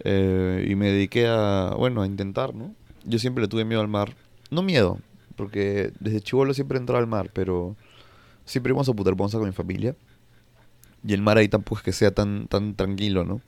Eh, 0.00 0.66
y 0.68 0.74
me 0.74 0.90
dediqué 0.90 1.26
a, 1.28 1.74
bueno, 1.76 2.02
a 2.02 2.06
intentar, 2.06 2.54
¿no? 2.54 2.74
Yo 3.04 3.18
siempre 3.18 3.42
le 3.42 3.48
tuve 3.48 3.64
miedo 3.64 3.80
al 3.80 3.88
mar. 3.88 4.14
No 4.50 4.62
miedo, 4.62 4.98
porque 5.36 5.92
desde 6.00 6.20
chivolo 6.20 6.54
siempre 6.54 6.78
entraba 6.78 7.00
al 7.00 7.06
mar, 7.06 7.30
pero 7.32 7.76
siempre 8.44 8.70
íbamos 8.70 8.88
a 8.88 8.92
Puterponza 8.92 9.38
con 9.38 9.46
mi 9.46 9.54
familia. 9.54 9.96
Y 11.06 11.12
el 11.12 11.22
mar 11.22 11.38
ahí 11.38 11.48
tampoco 11.48 11.78
es 11.78 11.84
que 11.84 11.92
sea 11.92 12.12
tan, 12.12 12.48
tan 12.48 12.74
tranquilo, 12.74 13.24
¿no? 13.24 13.40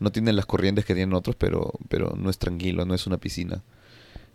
No 0.00 0.12
tiene 0.12 0.32
las 0.32 0.46
corrientes 0.46 0.84
que 0.84 0.94
tienen 0.94 1.14
otros, 1.14 1.36
pero, 1.36 1.72
pero 1.88 2.14
no 2.16 2.30
es 2.30 2.38
tranquilo, 2.38 2.84
no 2.84 2.94
es 2.94 3.06
una 3.06 3.18
piscina. 3.18 3.62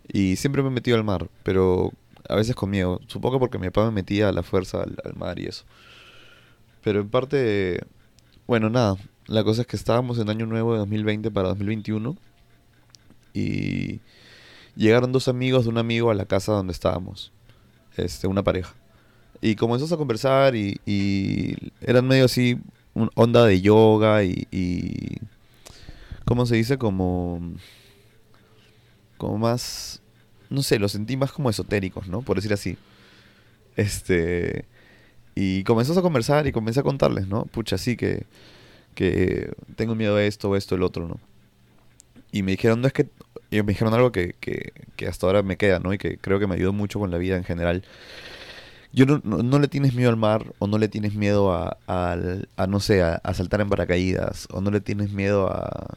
Y 0.08 0.36
siempre 0.36 0.62
me 0.62 0.68
he 0.68 0.72
metido 0.72 0.96
al 0.96 1.04
mar, 1.04 1.28
pero 1.42 1.92
a 2.28 2.34
veces 2.34 2.54
con 2.54 2.70
miedo. 2.70 3.00
Supongo 3.06 3.38
porque 3.38 3.58
mi 3.58 3.66
papá 3.66 3.86
me 3.86 3.92
metía 3.92 4.28
a 4.28 4.32
la 4.32 4.42
fuerza 4.42 4.82
al, 4.82 5.14
mar 5.16 5.38
y 5.38 5.46
eso. 5.46 5.64
Pero 6.82 7.00
en 7.00 7.08
parte, 7.08 7.80
bueno, 8.46 8.70
nada, 8.70 8.96
la 9.26 9.44
cosa 9.44 9.62
es 9.62 9.66
que 9.66 9.76
estábamos 9.76 10.18
en 10.18 10.30
año 10.30 10.46
nuevo 10.46 10.72
de 10.72 10.78
2020 10.78 11.30
para 11.30 11.48
2021 11.48 12.16
y 13.32 14.00
llegaron 14.76 15.12
dos 15.12 15.28
amigos 15.28 15.64
de 15.64 15.70
un 15.70 15.78
amigo 15.78 16.10
a 16.10 16.14
la 16.14 16.24
casa 16.24 16.52
donde 16.52 16.72
estábamos, 16.72 17.32
este, 17.96 18.26
una 18.26 18.42
pareja. 18.42 18.74
Y 19.40 19.54
comenzamos 19.56 19.92
a 19.92 19.96
conversar 19.96 20.54
y, 20.54 21.56
eran 21.80 22.06
medio 22.06 22.24
así, 22.24 22.58
un 22.94 23.10
onda 23.14 23.46
de 23.46 23.60
yoga 23.60 24.24
y, 24.24 24.46
y 24.50 25.18
¿cómo 26.24 26.44
se 26.46 26.56
dice? 26.56 26.76
Como, 26.76 27.40
como 29.16 29.38
más, 29.38 30.02
no 30.48 30.62
sé, 30.62 30.78
lo 30.78 30.88
sentí 30.88 31.16
más 31.16 31.32
como 31.32 31.50
esotéricos, 31.50 32.08
¿no? 32.08 32.22
Por 32.22 32.36
decir 32.36 32.52
así. 32.52 32.76
Este, 33.76 34.64
y 35.34 35.64
comenzamos 35.64 35.98
a 35.98 36.02
conversar 36.02 36.46
y 36.46 36.52
comencé 36.52 36.80
a 36.80 36.82
contarles, 36.82 37.28
¿no? 37.28 37.44
Pucha, 37.44 37.78
sí 37.78 37.96
que, 37.96 38.26
que 38.94 39.52
tengo 39.76 39.94
miedo 39.94 40.16
a 40.16 40.24
esto, 40.24 40.56
esto, 40.56 40.74
el 40.74 40.82
otro, 40.82 41.08
¿no? 41.08 41.20
Y 42.32 42.42
me 42.42 42.52
dijeron, 42.52 42.80
no 42.80 42.86
es 42.86 42.92
que, 42.92 43.08
y 43.50 43.56
me 43.62 43.72
dijeron 43.72 43.94
algo 43.94 44.12
que, 44.12 44.34
que, 44.40 45.06
hasta 45.06 45.26
ahora 45.26 45.42
me 45.42 45.56
queda, 45.56 45.78
¿no? 45.80 45.92
Y 45.92 45.98
que 45.98 46.18
creo 46.18 46.38
que 46.38 46.46
me 46.46 46.54
ayudó 46.54 46.72
mucho 46.72 46.98
con 46.98 47.10
la 47.10 47.18
vida 47.18 47.36
en 47.36 47.44
general 47.44 47.84
yo 48.92 49.06
no, 49.06 49.20
no, 49.22 49.58
le 49.58 49.68
tienes 49.68 49.94
miedo 49.94 50.10
al 50.10 50.16
mar 50.16 50.52
o 50.58 50.66
no 50.66 50.76
le 50.78 50.88
tienes 50.88 51.14
miedo 51.14 51.52
a, 51.52 51.78
a, 51.86 52.66
no 52.66 52.80
sé, 52.80 53.02
a, 53.02 53.20
saltar 53.34 53.60
en 53.60 53.68
paracaídas 53.68 54.48
o 54.50 54.60
no 54.60 54.70
le 54.70 54.80
tienes 54.80 55.12
miedo 55.12 55.48
a, 55.48 55.96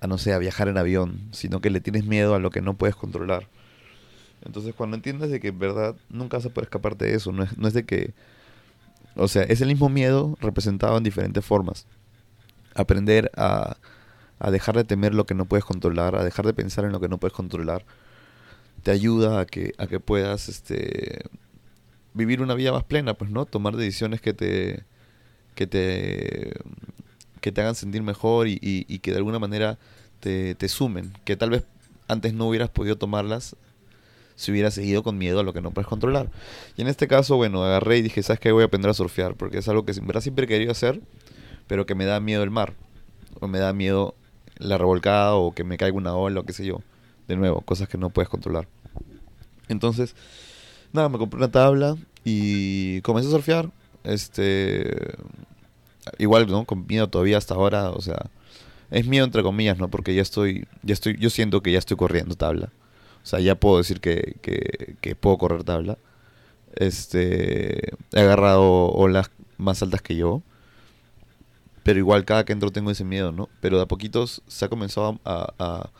a, 0.00 0.06
no 0.08 0.18
sé, 0.18 0.32
a 0.32 0.38
viajar 0.38 0.68
en 0.68 0.76
avión, 0.76 1.20
sino 1.30 1.60
que 1.60 1.70
le 1.70 1.80
tienes 1.80 2.04
miedo 2.04 2.34
a 2.34 2.40
lo 2.40 2.50
que 2.50 2.62
no 2.62 2.74
puedes 2.74 2.96
controlar. 2.96 3.46
Entonces 4.44 4.74
cuando 4.74 4.96
entiendes 4.96 5.30
de 5.30 5.40
que 5.40 5.48
en 5.48 5.58
verdad 5.58 5.96
nunca 6.08 6.38
vas 6.38 6.46
a 6.46 6.50
poder 6.50 6.64
escaparte 6.64 7.04
de 7.06 7.14
eso, 7.14 7.32
no 7.32 7.44
es, 7.44 7.56
no 7.58 7.68
es 7.68 7.74
de 7.74 7.84
que, 7.84 8.12
o 9.16 9.28
sea, 9.28 9.42
es 9.42 9.60
el 9.60 9.68
mismo 9.68 9.88
miedo 9.88 10.36
representado 10.40 10.96
en 10.96 11.04
diferentes 11.04 11.44
formas. 11.44 11.86
Aprender 12.74 13.30
a, 13.36 13.76
a 14.38 14.50
dejar 14.50 14.76
de 14.76 14.84
temer 14.84 15.14
lo 15.14 15.26
que 15.26 15.34
no 15.34 15.46
puedes 15.46 15.64
controlar, 15.64 16.16
a 16.16 16.24
dejar 16.24 16.46
de 16.46 16.54
pensar 16.54 16.84
en 16.84 16.92
lo 16.92 17.00
que 17.00 17.08
no 17.08 17.18
puedes 17.18 17.34
controlar, 17.34 17.84
te 18.82 18.90
ayuda 18.90 19.40
a 19.40 19.46
que, 19.46 19.74
a 19.78 19.86
que 19.86 20.00
puedas, 20.00 20.48
este 20.48 21.24
vivir 22.14 22.40
una 22.40 22.54
vida 22.54 22.72
más 22.72 22.84
plena, 22.84 23.14
pues, 23.14 23.30
¿no? 23.30 23.44
Tomar 23.44 23.76
decisiones 23.76 24.20
que 24.20 24.32
te, 24.32 24.84
que 25.54 25.66
te, 25.66 26.54
que 27.40 27.52
te 27.52 27.60
hagan 27.60 27.74
sentir 27.74 28.02
mejor 28.02 28.48
y, 28.48 28.58
y, 28.62 28.98
que 29.00 29.10
de 29.10 29.18
alguna 29.18 29.38
manera 29.38 29.78
te, 30.20 30.54
te, 30.54 30.68
sumen, 30.68 31.12
que 31.24 31.36
tal 31.36 31.50
vez 31.50 31.64
antes 32.08 32.32
no 32.32 32.48
hubieras 32.48 32.70
podido 32.70 32.96
tomarlas 32.96 33.54
si 34.36 34.52
hubieras 34.52 34.74
seguido 34.74 35.02
con 35.02 35.18
miedo 35.18 35.40
a 35.40 35.42
lo 35.42 35.52
que 35.52 35.60
no 35.60 35.72
puedes 35.72 35.88
controlar. 35.88 36.30
Y 36.76 36.82
en 36.82 36.88
este 36.88 37.08
caso, 37.08 37.36
bueno, 37.36 37.64
agarré 37.64 37.98
y 37.98 38.02
dije, 38.02 38.22
¿sabes 38.22 38.38
qué? 38.38 38.52
Voy 38.52 38.62
a 38.62 38.66
aprender 38.66 38.90
a 38.90 38.94
surfear, 38.94 39.34
porque 39.34 39.58
es 39.58 39.68
algo 39.68 39.84
que 39.84 39.92
verdad 40.02 40.20
siempre 40.20 40.44
he 40.44 40.48
querido 40.48 40.70
hacer, 40.70 41.00
pero 41.66 41.86
que 41.86 41.94
me 41.94 42.04
da 42.04 42.20
miedo 42.20 42.42
el 42.42 42.50
mar, 42.50 42.74
o 43.40 43.48
me 43.48 43.58
da 43.58 43.72
miedo 43.72 44.14
la 44.58 44.78
revolcada, 44.78 45.34
o 45.34 45.52
que 45.52 45.64
me 45.64 45.76
caiga 45.76 45.96
una 45.96 46.14
ola, 46.14 46.40
o 46.40 46.44
qué 46.44 46.52
sé 46.52 46.64
yo. 46.64 46.80
De 47.26 47.36
nuevo, 47.36 47.60
cosas 47.62 47.88
que 47.88 47.98
no 47.98 48.10
puedes 48.10 48.28
controlar. 48.28 48.68
Entonces, 49.68 50.14
nada, 50.92 51.08
me 51.08 51.18
compré 51.18 51.38
una 51.38 51.50
tabla 51.50 51.96
y 52.24 53.00
comencé 53.00 53.28
a 53.28 53.32
surfear. 53.32 53.70
Este. 54.04 55.16
Igual, 56.18 56.46
¿no? 56.46 56.64
Con 56.64 56.86
miedo 56.86 57.08
todavía 57.08 57.38
hasta 57.38 57.54
ahora, 57.54 57.90
o 57.90 58.00
sea. 58.00 58.30
Es 58.90 59.06
miedo 59.06 59.24
entre 59.24 59.42
comillas, 59.42 59.78
¿no? 59.78 59.88
Porque 59.88 60.14
ya 60.14 60.22
estoy. 60.22 60.66
Ya 60.82 60.92
estoy. 60.92 61.16
Yo 61.18 61.30
siento 61.30 61.62
que 61.62 61.72
ya 61.72 61.78
estoy 61.78 61.96
corriendo 61.96 62.36
tabla. 62.36 62.70
O 63.26 63.28
sea, 63.28 63.40
ya 63.40 63.56
puedo 63.56 63.78
decir 63.78 64.00
que, 64.00 64.36
que, 65.00 65.16
puedo 65.16 65.36
correr 65.36 65.64
tabla. 65.64 65.98
Este. 66.76 67.92
He 68.12 68.20
agarrado 68.20 68.62
olas 68.92 69.30
más 69.58 69.82
altas 69.82 70.00
que 70.00 70.14
yo. 70.16 70.42
Pero 71.82 71.98
igual 71.98 72.24
cada 72.24 72.44
que 72.44 72.52
entro 72.52 72.70
tengo 72.70 72.90
ese 72.90 73.04
miedo, 73.04 73.32
¿no? 73.32 73.48
Pero 73.60 73.78
de 73.78 73.84
a 73.84 73.86
poquitos 73.86 74.42
se 74.46 74.64
ha 74.64 74.68
comenzado 74.68 75.20
a 75.24 75.90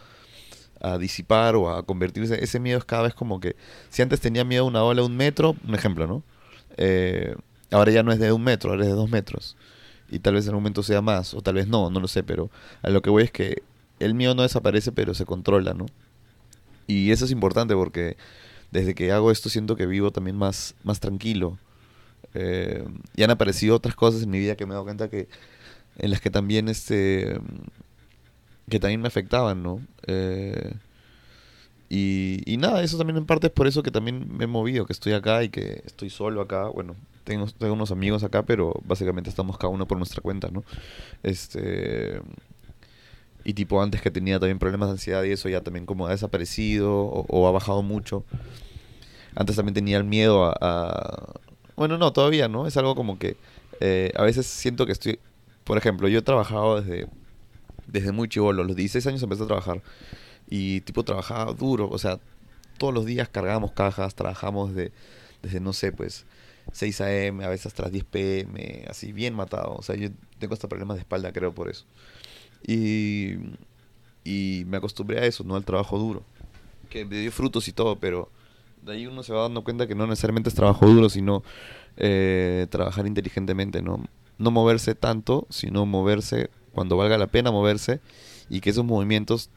a 0.81 0.99
disipar 0.99 1.57
o 1.57 1.71
a 1.71 1.85
convertirse. 1.85 2.43
Ese 2.43 2.61
miedo 2.61 2.79
es 2.79 2.85
cada 2.85 3.03
vez 3.03 3.15
como 3.15 3.41
que, 3.41 3.57
si 3.91 4.03
antes 4.03 4.21
tenía 4.21 4.45
miedo 4.45 4.65
a 4.65 4.67
una 4.67 4.83
ola 4.85 5.03
de 5.03 5.07
un 5.07 5.17
metro, 5.17 5.57
un 5.67 5.75
ejemplo, 5.75 6.07
¿no? 6.07 6.23
Eh, 6.77 7.35
ahora 7.71 7.93
ya 7.93 8.03
no 8.03 8.13
es 8.13 8.19
de 8.19 8.33
un 8.33 8.43
metro, 8.43 8.71
ahora 8.71 8.85
es 8.85 8.91
de 8.91 8.95
dos 8.95 9.11
metros. 9.11 9.57
Y 10.09 10.21
tal 10.21 10.35
vez 10.35 10.47
en 10.47 10.55
un 10.55 10.61
momento 10.61 10.83
sea 10.83 11.03
más, 11.03 11.35
o 11.35 11.43
tal 11.43 11.55
vez 11.55 11.67
no, 11.67 11.91
no 11.91 12.01
lo 12.01 12.09
sé, 12.09 12.23
pero 12.23 12.51
a 12.83 12.91
lo 12.91 13.03
que 13.03 13.11
voy 13.11 13.25
es 13.25 13.33
que 13.33 13.63
el 13.99 14.15
miedo 14.15 14.35
no 14.35 14.43
desaparece, 14.43 14.93
pero 14.93 15.15
se 15.15 15.25
controla, 15.25 15.75
¿no? 15.75 15.87
Y 16.87 17.11
eso 17.11 17.25
es 17.25 17.31
importante 17.31 17.75
porque 17.75 18.17
desde 18.71 18.95
que 18.95 19.13
hago 19.13 19.31
esto 19.31 19.49
siento 19.49 19.77
que 19.77 19.87
vivo 19.87 20.11
también 20.11 20.37
más, 20.37 20.75
más 20.85 21.01
tranquilo. 21.01 21.59
Eh, 22.35 22.85
y 23.15 23.23
han 23.23 23.31
aparecido 23.31 23.77
otras 23.77 23.95
cosas 23.95 24.23
en 24.23 24.31
mi 24.31 24.39
vida 24.39 24.57
que 24.57 24.67
me 24.67 24.71
he 24.71 24.75
dado 24.75 24.85
cuenta 24.85 25.09
que 25.09 25.29
en 25.99 26.11
las 26.11 26.21
que 26.21 26.31
también 26.31 26.69
este 26.69 27.39
que 28.69 28.81
también 28.81 29.01
me 29.01 29.09
afectaban, 29.09 29.63
¿no? 29.63 29.81
Eh, 30.07 30.75
y, 31.89 32.43
y, 32.53 32.57
nada, 32.57 32.83
eso 32.83 32.99
también 32.99 33.17
en 33.17 33.27
parte 33.27 33.47
es 33.47 33.53
por 33.53 33.69
eso 33.69 33.83
que 33.83 33.93
también 33.93 34.37
me 34.37 34.45
he 34.45 34.47
movido, 34.49 34.87
que 34.87 34.93
estoy 34.93 35.13
acá 35.13 35.45
y 35.45 35.51
que 35.51 35.83
estoy 35.87 36.11
solo 36.11 36.41
acá. 36.41 36.67
Bueno, 36.69 36.97
tengo, 37.23 37.47
tengo 37.47 37.75
unos 37.75 37.93
amigos 37.93 38.25
acá, 38.25 38.45
pero 38.45 38.75
básicamente 38.85 39.31
estamos 39.31 39.57
cada 39.57 39.73
uno 39.73 39.87
por 39.87 39.97
nuestra 39.97 40.21
cuenta, 40.21 40.49
¿no? 40.51 40.65
Este. 41.23 42.21
Y 43.47 43.55
tipo 43.55 43.81
antes 43.81 44.03
que 44.03 44.11
tenía 44.11 44.41
también 44.41 44.59
problemas 44.59 44.89
de 44.89 44.93
ansiedad 44.95 45.23
y 45.23 45.31
eso 45.31 45.49
ya 45.49 45.61
también 45.61 45.87
como 45.87 46.09
ha 46.09 46.11
desaparecido 46.11 46.93
o, 46.93 47.47
ha 47.47 47.53
bajado 47.53 47.83
mucho. 47.83 48.25
Antes 49.37 49.55
también 49.55 49.75
tenía 49.75 49.99
el 49.99 50.05
miedo 50.05 50.53
a, 50.61 51.35
Bueno, 51.77 51.97
no, 51.97 52.13
todavía, 52.13 52.49
¿no? 52.49 52.67
Es 52.67 52.77
algo 52.77 52.97
como 52.97 53.19
que 53.21 53.37
eh, 53.81 54.13
a 54.17 54.25
veces 54.25 54.47
siento 54.47 54.85
que 54.85 54.93
estoy... 54.93 55.21
Por 55.63 55.79
ejemplo, 55.79 56.09
yo 56.09 56.19
he 56.19 56.23
trabajado 56.23 56.81
desde 56.81 57.09
desde 57.87 58.13
muy 58.13 58.29
chivolo. 58.29 58.65
los 58.65 58.77
16 58.77 59.07
años 59.07 59.23
empecé 59.23 59.45
a 59.45 59.47
trabajar. 59.47 59.83
Y 60.49 60.81
tipo 60.83 61.05
trabajaba 61.05 61.53
duro, 61.53 61.89
o 61.89 61.99
sea, 61.99 62.19
todos 62.79 62.95
los 62.95 63.07
días 63.07 63.29
cargábamos 63.29 63.73
cajas, 63.73 64.15
trabajamos 64.15 64.75
de, 64.75 64.93
desde, 65.43 65.61
no 65.61 65.73
sé, 65.73 65.93
pues 65.93 66.27
6 66.73 67.01
a.m., 67.01 67.45
a 67.45 67.49
veces 67.49 67.67
hasta 67.67 67.85
las 67.85 67.93
10 67.93 68.05
p.m., 68.05 68.85
así 68.89 69.13
bien 69.13 69.35
matado. 69.35 69.75
O 69.77 69.83
sea, 69.83 69.97
yo 69.97 70.09
tengo 70.39 70.55
hasta 70.55 70.69
problemas 70.69 70.97
de 70.97 71.03
espalda, 71.03 71.33
creo, 71.33 71.55
por 71.55 71.69
eso. 71.69 71.85
Y, 72.67 73.35
y 74.25 74.65
me 74.67 74.79
acostumbré 74.79 75.21
a 75.21 75.25
eso, 75.25 75.45
¿no? 75.45 75.55
Al 75.55 75.65
trabajo 75.65 75.99
duro. 75.99 76.23
Que 76.91 77.05
me 77.05 77.21
dio 77.21 77.31
frutos 77.31 77.69
y 77.69 77.73
todo, 77.73 77.97
pero 77.97 78.29
de 78.83 78.93
ahí 78.93 79.07
uno 79.07 79.23
se 79.23 79.33
va 79.33 79.43
dando 79.43 79.63
cuenta 79.65 79.87
que 79.87 79.95
no 79.95 80.07
necesariamente 80.07 80.49
es 80.49 80.55
trabajo 80.55 80.87
duro, 80.87 81.09
sino 81.09 81.43
eh, 81.97 82.67
trabajar 82.71 83.07
inteligentemente, 83.07 83.83
¿no? 83.83 84.05
No 84.39 84.51
moverse 84.51 84.95
tanto, 84.95 85.47
sino 85.51 85.87
moverse 85.87 86.51
cuando 86.73 86.97
valga 86.97 87.19
la 87.19 87.27
pena 87.27 87.51
moverse 87.51 88.01
y 88.51 88.61
que 88.61 88.71
esos 88.71 88.85
movimientos 88.85 89.51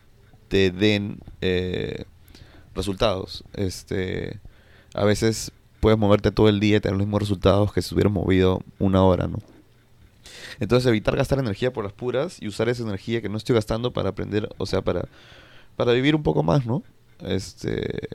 te 0.48 0.72
den 0.72 1.20
eh, 1.42 2.06
resultados. 2.76 3.44
Este, 3.54 4.40
a 4.94 5.04
veces 5.04 5.52
puedes 5.80 6.00
moverte 6.00 6.32
todo 6.32 6.50
el 6.50 6.60
día 6.60 6.78
y 6.78 6.80
tener 6.80 6.98
los 6.98 7.06
mismos 7.06 7.22
resultados 7.22 7.74
que 7.74 7.82
si 7.82 7.94
hubieras 7.94 8.14
movido 8.14 8.62
una 8.80 9.04
hora, 9.04 9.28
¿no? 9.28 9.40
Entonces 10.60 10.88
evitar 10.88 11.16
gastar 11.16 11.40
energía 11.40 11.72
por 11.72 11.84
las 11.84 11.94
puras 11.94 12.38
y 12.42 12.48
usar 12.48 12.70
esa 12.70 12.84
energía 12.84 13.22
que 13.22 13.30
no 13.30 13.38
estoy 13.38 13.56
gastando 13.56 13.94
para 13.94 14.10
aprender, 14.10 14.50
o 14.58 14.66
sea, 14.66 14.82
para, 14.82 15.08
para 15.76 15.94
vivir 15.94 16.16
un 16.16 16.24
poco 16.24 16.44
más, 16.44 16.66
¿no? 16.66 16.84
Este, 17.20 18.08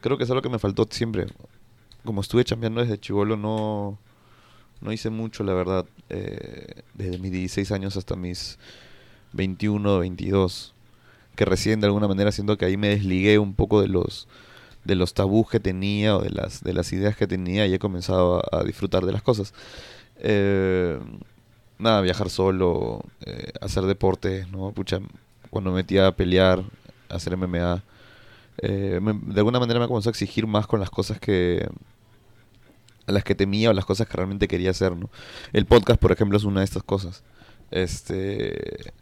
creo 0.00 0.18
que 0.18 0.24
es 0.24 0.30
algo 0.30 0.42
que 0.42 0.48
me 0.48 0.58
faltó 0.58 0.86
siempre. 0.90 1.26
Como 2.04 2.20
estuve 2.20 2.44
chambeando 2.44 2.80
desde 2.80 2.98
chivolo, 2.98 3.36
no, 3.36 3.98
no 4.80 4.92
hice 4.92 5.10
mucho, 5.10 5.44
la 5.44 5.54
verdad, 5.54 5.86
eh, 6.10 6.82
desde 6.94 7.18
mis 7.18 7.32
16 7.32 7.72
años 7.72 7.96
hasta 7.96 8.16
mis 8.16 8.58
21 9.32 9.94
o 9.94 9.98
22, 10.00 10.74
que 11.36 11.44
recién 11.44 11.80
de 11.80 11.86
alguna 11.86 12.08
manera 12.08 12.32
siento 12.32 12.56
que 12.58 12.64
ahí 12.64 12.76
me 12.76 12.88
desligué 12.88 13.38
un 13.38 13.54
poco 13.54 13.80
de 13.80 13.88
los 13.88 14.28
de 14.84 14.96
los 14.96 15.14
tabús 15.14 15.48
que 15.48 15.60
tenía 15.60 16.14
o 16.14 16.20
de 16.20 16.28
las 16.28 16.62
de 16.62 16.74
las 16.74 16.92
ideas 16.92 17.16
que 17.16 17.26
tenía 17.26 17.66
y 17.66 17.72
he 17.72 17.78
comenzado 17.78 18.42
a, 18.54 18.62
disfrutar 18.64 19.06
de 19.06 19.12
las 19.12 19.22
cosas. 19.22 19.54
Eh, 20.18 20.98
nada, 21.78 22.00
viajar 22.00 22.30
solo, 22.30 23.04
eh, 23.24 23.52
hacer 23.60 23.84
deporte, 23.84 24.46
¿no? 24.50 24.72
Pucha, 24.72 25.00
cuando 25.50 25.70
me 25.70 25.76
metía 25.76 26.06
a 26.06 26.16
pelear, 26.16 26.62
hacer 27.08 27.36
MMA, 27.36 27.82
de 28.60 29.00
alguna 29.36 29.58
manera 29.58 29.80
me 29.80 29.88
comenzó 29.88 30.08
a 30.08 30.12
exigir 30.12 30.46
más 30.46 30.66
con 30.66 30.80
las 30.80 30.90
cosas 30.90 31.18
que, 31.18 31.68
a 33.06 33.12
las 33.12 33.24
que 33.24 33.34
temía 33.34 33.70
o 33.70 33.72
las 33.72 33.84
cosas 33.84 34.06
que 34.06 34.16
realmente 34.16 34.48
quería 34.48 34.70
hacer, 34.70 34.96
¿no? 34.96 35.10
El 35.52 35.66
podcast, 35.66 36.00
por 36.00 36.12
ejemplo, 36.12 36.36
es 36.38 36.44
una 36.44 36.60
de 36.60 36.64
estas 36.64 36.82
cosas. 36.82 37.22
Este... 37.70 38.92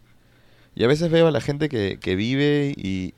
Y 0.74 0.84
a 0.84 0.88
veces 0.88 1.10
veo 1.10 1.26
a 1.26 1.30
la 1.30 1.42
gente 1.42 1.68
que, 1.68 1.98
que 2.00 2.16
vive 2.16 2.72
y, 2.76 3.12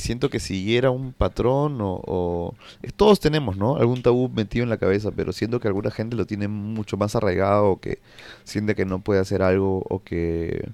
siento 0.00 0.30
que 0.30 0.40
siguiera 0.40 0.90
un 0.90 1.12
patrón 1.12 1.78
o, 1.80 2.54
Todos 2.96 3.20
tenemos, 3.20 3.56
¿no? 3.56 3.76
Algún 3.76 4.02
tabú 4.02 4.28
metido 4.28 4.62
en 4.62 4.70
la 4.70 4.78
cabeza, 4.78 5.10
pero 5.10 5.32
siento 5.32 5.60
que 5.60 5.68
alguna 5.68 5.90
gente 5.90 6.16
lo 6.16 6.26
tiene 6.26 6.48
mucho 6.48 6.96
más 6.96 7.14
arraigado 7.16 7.66
o 7.70 7.80
que 7.80 7.98
siente 8.44 8.74
que 8.74 8.84
no 8.86 9.00
puede 9.00 9.20
hacer 9.20 9.42
algo 9.42 9.84
o 9.88 10.02
que... 10.02 10.70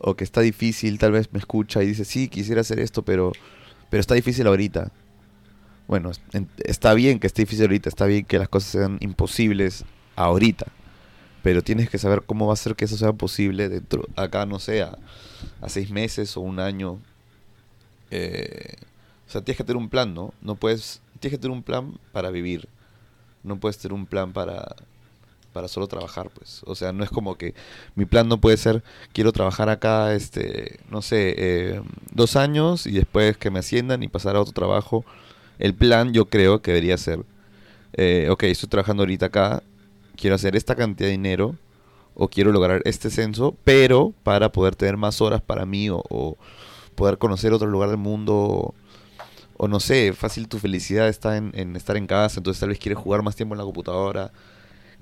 O 0.00 0.14
que 0.14 0.22
está 0.22 0.40
difícil, 0.40 0.96
tal 0.98 1.10
vez 1.10 1.32
me 1.32 1.40
escucha 1.40 1.82
y 1.82 1.86
dice, 1.88 2.04
sí, 2.04 2.28
quisiera 2.28 2.60
hacer 2.60 2.78
esto, 2.78 3.02
pero, 3.04 3.32
pero 3.90 4.00
está 4.00 4.14
difícil 4.14 4.46
ahorita 4.46 4.92
bueno, 5.88 6.12
está 6.58 6.92
bien 6.92 7.18
que 7.18 7.26
esté 7.26 7.42
difícil 7.42 7.64
ahorita, 7.64 7.88
está 7.88 8.04
bien 8.04 8.26
que 8.26 8.38
las 8.38 8.50
cosas 8.50 8.70
sean 8.70 8.98
imposibles 9.00 9.86
ahorita. 10.16 10.66
Pero 11.42 11.62
tienes 11.62 11.88
que 11.88 11.96
saber 11.96 12.24
cómo 12.26 12.46
va 12.46 12.52
a 12.52 12.56
ser 12.56 12.76
que 12.76 12.84
eso 12.84 12.98
sea 12.98 13.14
posible 13.14 13.70
dentro, 13.70 14.06
acá, 14.14 14.44
no 14.44 14.58
sé, 14.58 14.82
a, 14.82 14.98
seis 15.66 15.90
meses 15.90 16.36
o 16.36 16.42
un 16.42 16.60
año. 16.60 17.00
Eh, 18.10 18.76
o 19.26 19.30
sea, 19.30 19.42
tienes 19.42 19.58
que 19.58 19.64
tener 19.64 19.76
un 19.76 19.88
plan, 19.88 20.14
¿no? 20.14 20.32
No 20.40 20.54
puedes, 20.54 21.02
tienes 21.20 21.38
que 21.38 21.42
tener 21.42 21.56
un 21.56 21.62
plan 21.62 21.98
para 22.12 22.30
vivir. 22.30 22.68
No 23.42 23.58
puedes 23.58 23.78
tener 23.78 23.94
un 23.94 24.06
plan 24.06 24.32
para, 24.32 24.76
para 25.52 25.68
solo 25.68 25.86
trabajar, 25.86 26.30
pues. 26.30 26.62
O 26.66 26.74
sea, 26.74 26.92
no 26.92 27.04
es 27.04 27.10
como 27.10 27.36
que 27.36 27.54
mi 27.94 28.04
plan 28.04 28.28
no 28.28 28.40
puede 28.40 28.56
ser, 28.56 28.82
quiero 29.12 29.32
trabajar 29.32 29.68
acá, 29.68 30.14
este, 30.14 30.80
no 30.90 31.02
sé, 31.02 31.34
eh, 31.36 31.82
dos 32.12 32.36
años 32.36 32.86
y 32.86 32.92
después 32.92 33.36
que 33.36 33.50
me 33.50 33.58
asciendan 33.58 34.02
y 34.02 34.08
pasar 34.08 34.36
a 34.36 34.40
otro 34.40 34.52
trabajo. 34.52 35.04
El 35.58 35.74
plan 35.74 36.12
yo 36.12 36.26
creo 36.26 36.62
que 36.62 36.72
debería 36.72 36.96
ser, 36.96 37.24
eh, 37.94 38.28
ok, 38.30 38.44
estoy 38.44 38.68
trabajando 38.68 39.02
ahorita 39.02 39.26
acá, 39.26 39.62
quiero 40.16 40.36
hacer 40.36 40.56
esta 40.56 40.74
cantidad 40.76 41.08
de 41.08 41.12
dinero 41.12 41.56
o 42.14 42.28
quiero 42.28 42.52
lograr 42.52 42.82
este 42.84 43.10
censo, 43.10 43.56
pero 43.64 44.12
para 44.22 44.50
poder 44.52 44.76
tener 44.76 44.96
más 44.96 45.20
horas 45.20 45.40
para 45.40 45.66
mí 45.66 45.88
o, 45.90 46.36
poder 46.98 47.18
conocer 47.18 47.52
otro 47.52 47.68
lugar 47.68 47.88
del 47.88 47.98
mundo. 47.98 48.74
O, 49.56 49.66
no 49.68 49.80
sé, 49.80 50.12
fácil 50.12 50.48
tu 50.48 50.58
felicidad 50.58 51.08
está 51.08 51.36
en, 51.36 51.50
en 51.54 51.74
estar 51.74 51.96
en 51.96 52.06
casa, 52.06 52.38
entonces 52.38 52.60
tal 52.60 52.68
vez 52.68 52.78
quieres 52.78 52.98
jugar 52.98 53.22
más 53.22 53.34
tiempo 53.34 53.54
en 53.54 53.58
la 53.58 53.64
computadora 53.64 54.30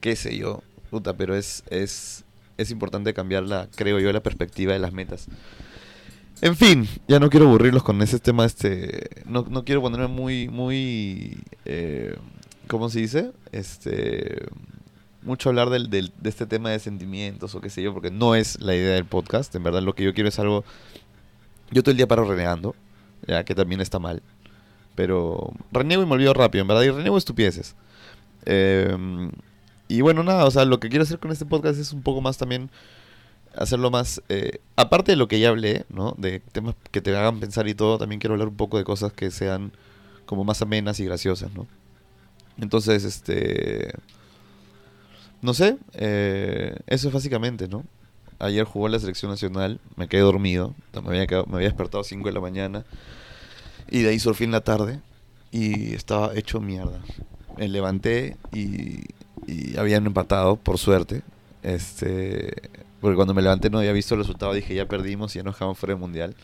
qué 0.00 0.16
sé 0.16 0.36
yo, 0.36 0.62
puta, 0.90 1.16
pero 1.16 1.34
es, 1.34 1.62
es, 1.70 2.24
es 2.56 2.70
importante 2.70 3.14
cambiar 3.14 3.44
la, 3.44 3.68
creo 3.74 3.98
yo, 3.98 4.12
la 4.12 4.22
perspectiva 4.22 4.72
de 4.72 4.78
las 4.78 4.92
metas. 4.92 5.26
En 6.42 6.54
fin, 6.54 6.86
ya 7.08 7.18
no 7.18 7.30
quiero 7.30 7.48
aburrirlos 7.48 7.82
con 7.82 8.00
ese 8.02 8.18
tema, 8.18 8.44
este, 8.44 9.08
no, 9.24 9.46
no 9.48 9.64
quiero 9.64 9.80
ponerme 9.80 10.08
muy, 10.08 10.48
muy, 10.48 11.38
eh, 11.64 12.16
¿cómo 12.68 12.90
se 12.90 13.00
dice? 13.00 13.32
Este, 13.52 14.46
mucho 15.22 15.48
hablar 15.48 15.70
del, 15.70 15.88
del, 15.88 16.12
de 16.20 16.28
este 16.28 16.46
tema 16.46 16.70
de 16.70 16.78
sentimientos 16.78 17.54
o 17.54 17.60
qué 17.60 17.70
sé 17.70 17.82
yo, 17.82 17.94
porque 17.94 18.10
no 18.10 18.34
es 18.34 18.60
la 18.60 18.74
idea 18.74 18.94
del 18.94 19.06
podcast, 19.06 19.54
en 19.54 19.62
verdad 19.62 19.82
lo 19.82 19.94
que 19.94 20.04
yo 20.04 20.12
quiero 20.12 20.28
es 20.28 20.38
algo, 20.38 20.64
yo 21.70 21.82
todo 21.82 21.90
el 21.90 21.96
día 21.96 22.06
paro 22.06 22.24
renegando, 22.24 22.74
ya 23.26 23.44
que 23.44 23.54
también 23.54 23.80
está 23.80 23.98
mal, 23.98 24.22
pero 24.94 25.52
renego 25.72 26.02
y 26.02 26.06
me 26.06 26.12
olvido 26.12 26.34
rápido, 26.34 26.62
en 26.62 26.68
verdad, 26.68 26.82
y 26.82 26.90
renego 26.90 27.18
estupideces. 27.18 27.74
Eh, 28.44 28.96
y 29.88 30.00
bueno, 30.00 30.22
nada, 30.22 30.44
o 30.44 30.50
sea, 30.50 30.64
lo 30.64 30.80
que 30.80 30.88
quiero 30.88 31.04
hacer 31.04 31.18
con 31.18 31.30
este 31.30 31.46
podcast 31.46 31.78
es 31.78 31.92
un 31.92 32.02
poco 32.02 32.20
más 32.20 32.38
también 32.38 32.70
hacerlo 33.56 33.90
más, 33.90 34.22
eh, 34.28 34.60
aparte 34.76 35.12
de 35.12 35.16
lo 35.16 35.28
que 35.28 35.40
ya 35.40 35.48
hablé, 35.48 35.86
¿no? 35.88 36.14
De 36.18 36.40
temas 36.40 36.74
que 36.90 37.00
te 37.00 37.16
hagan 37.16 37.40
pensar 37.40 37.66
y 37.68 37.74
todo, 37.74 37.98
también 37.98 38.20
quiero 38.20 38.34
hablar 38.34 38.48
un 38.48 38.56
poco 38.56 38.78
de 38.78 38.84
cosas 38.84 39.12
que 39.12 39.30
sean 39.30 39.72
como 40.26 40.44
más 40.44 40.60
amenas 40.62 41.00
y 41.00 41.04
graciosas, 41.04 41.52
¿no? 41.54 41.66
Entonces, 42.58 43.04
este... 43.04 43.92
No 45.42 45.54
sé, 45.54 45.76
eh, 45.92 46.76
eso 46.86 47.08
es 47.08 47.14
básicamente, 47.14 47.68
¿no? 47.68 47.84
Ayer 48.38 48.64
jugó 48.64 48.88
la 48.88 48.98
selección 48.98 49.30
nacional, 49.30 49.80
me 49.96 50.08
quedé 50.08 50.20
dormido, 50.20 50.74
me 50.92 51.08
había, 51.08 51.44
me 51.46 51.56
había 51.56 51.68
despertado 51.68 52.02
a 52.02 52.04
5 52.04 52.28
de 52.28 52.34
la 52.34 52.40
mañana 52.40 52.84
y 53.90 54.02
de 54.02 54.10
ahí 54.10 54.18
surfí 54.18 54.44
en 54.44 54.50
la 54.50 54.60
tarde 54.60 55.00
y 55.50 55.94
estaba 55.94 56.34
hecho 56.34 56.60
mierda. 56.60 57.00
Me 57.56 57.68
levanté 57.68 58.36
y 58.52 59.04
y 59.46 59.76
habían 59.76 60.06
empatado, 60.06 60.56
por 60.56 60.78
suerte. 60.78 61.22
Este, 61.62 62.70
porque 63.00 63.16
cuando 63.16 63.34
me 63.34 63.42
levanté 63.42 63.70
no 63.70 63.78
había 63.78 63.92
visto 63.92 64.14
el 64.14 64.20
resultado, 64.20 64.52
dije 64.52 64.74
ya 64.74 64.86
perdimos 64.86 65.34
y 65.34 65.38
ya 65.38 65.42
nos 65.42 65.54
dejamos 65.54 65.78
fuera 65.78 65.94
del 65.94 66.00
mundial. 66.00 66.34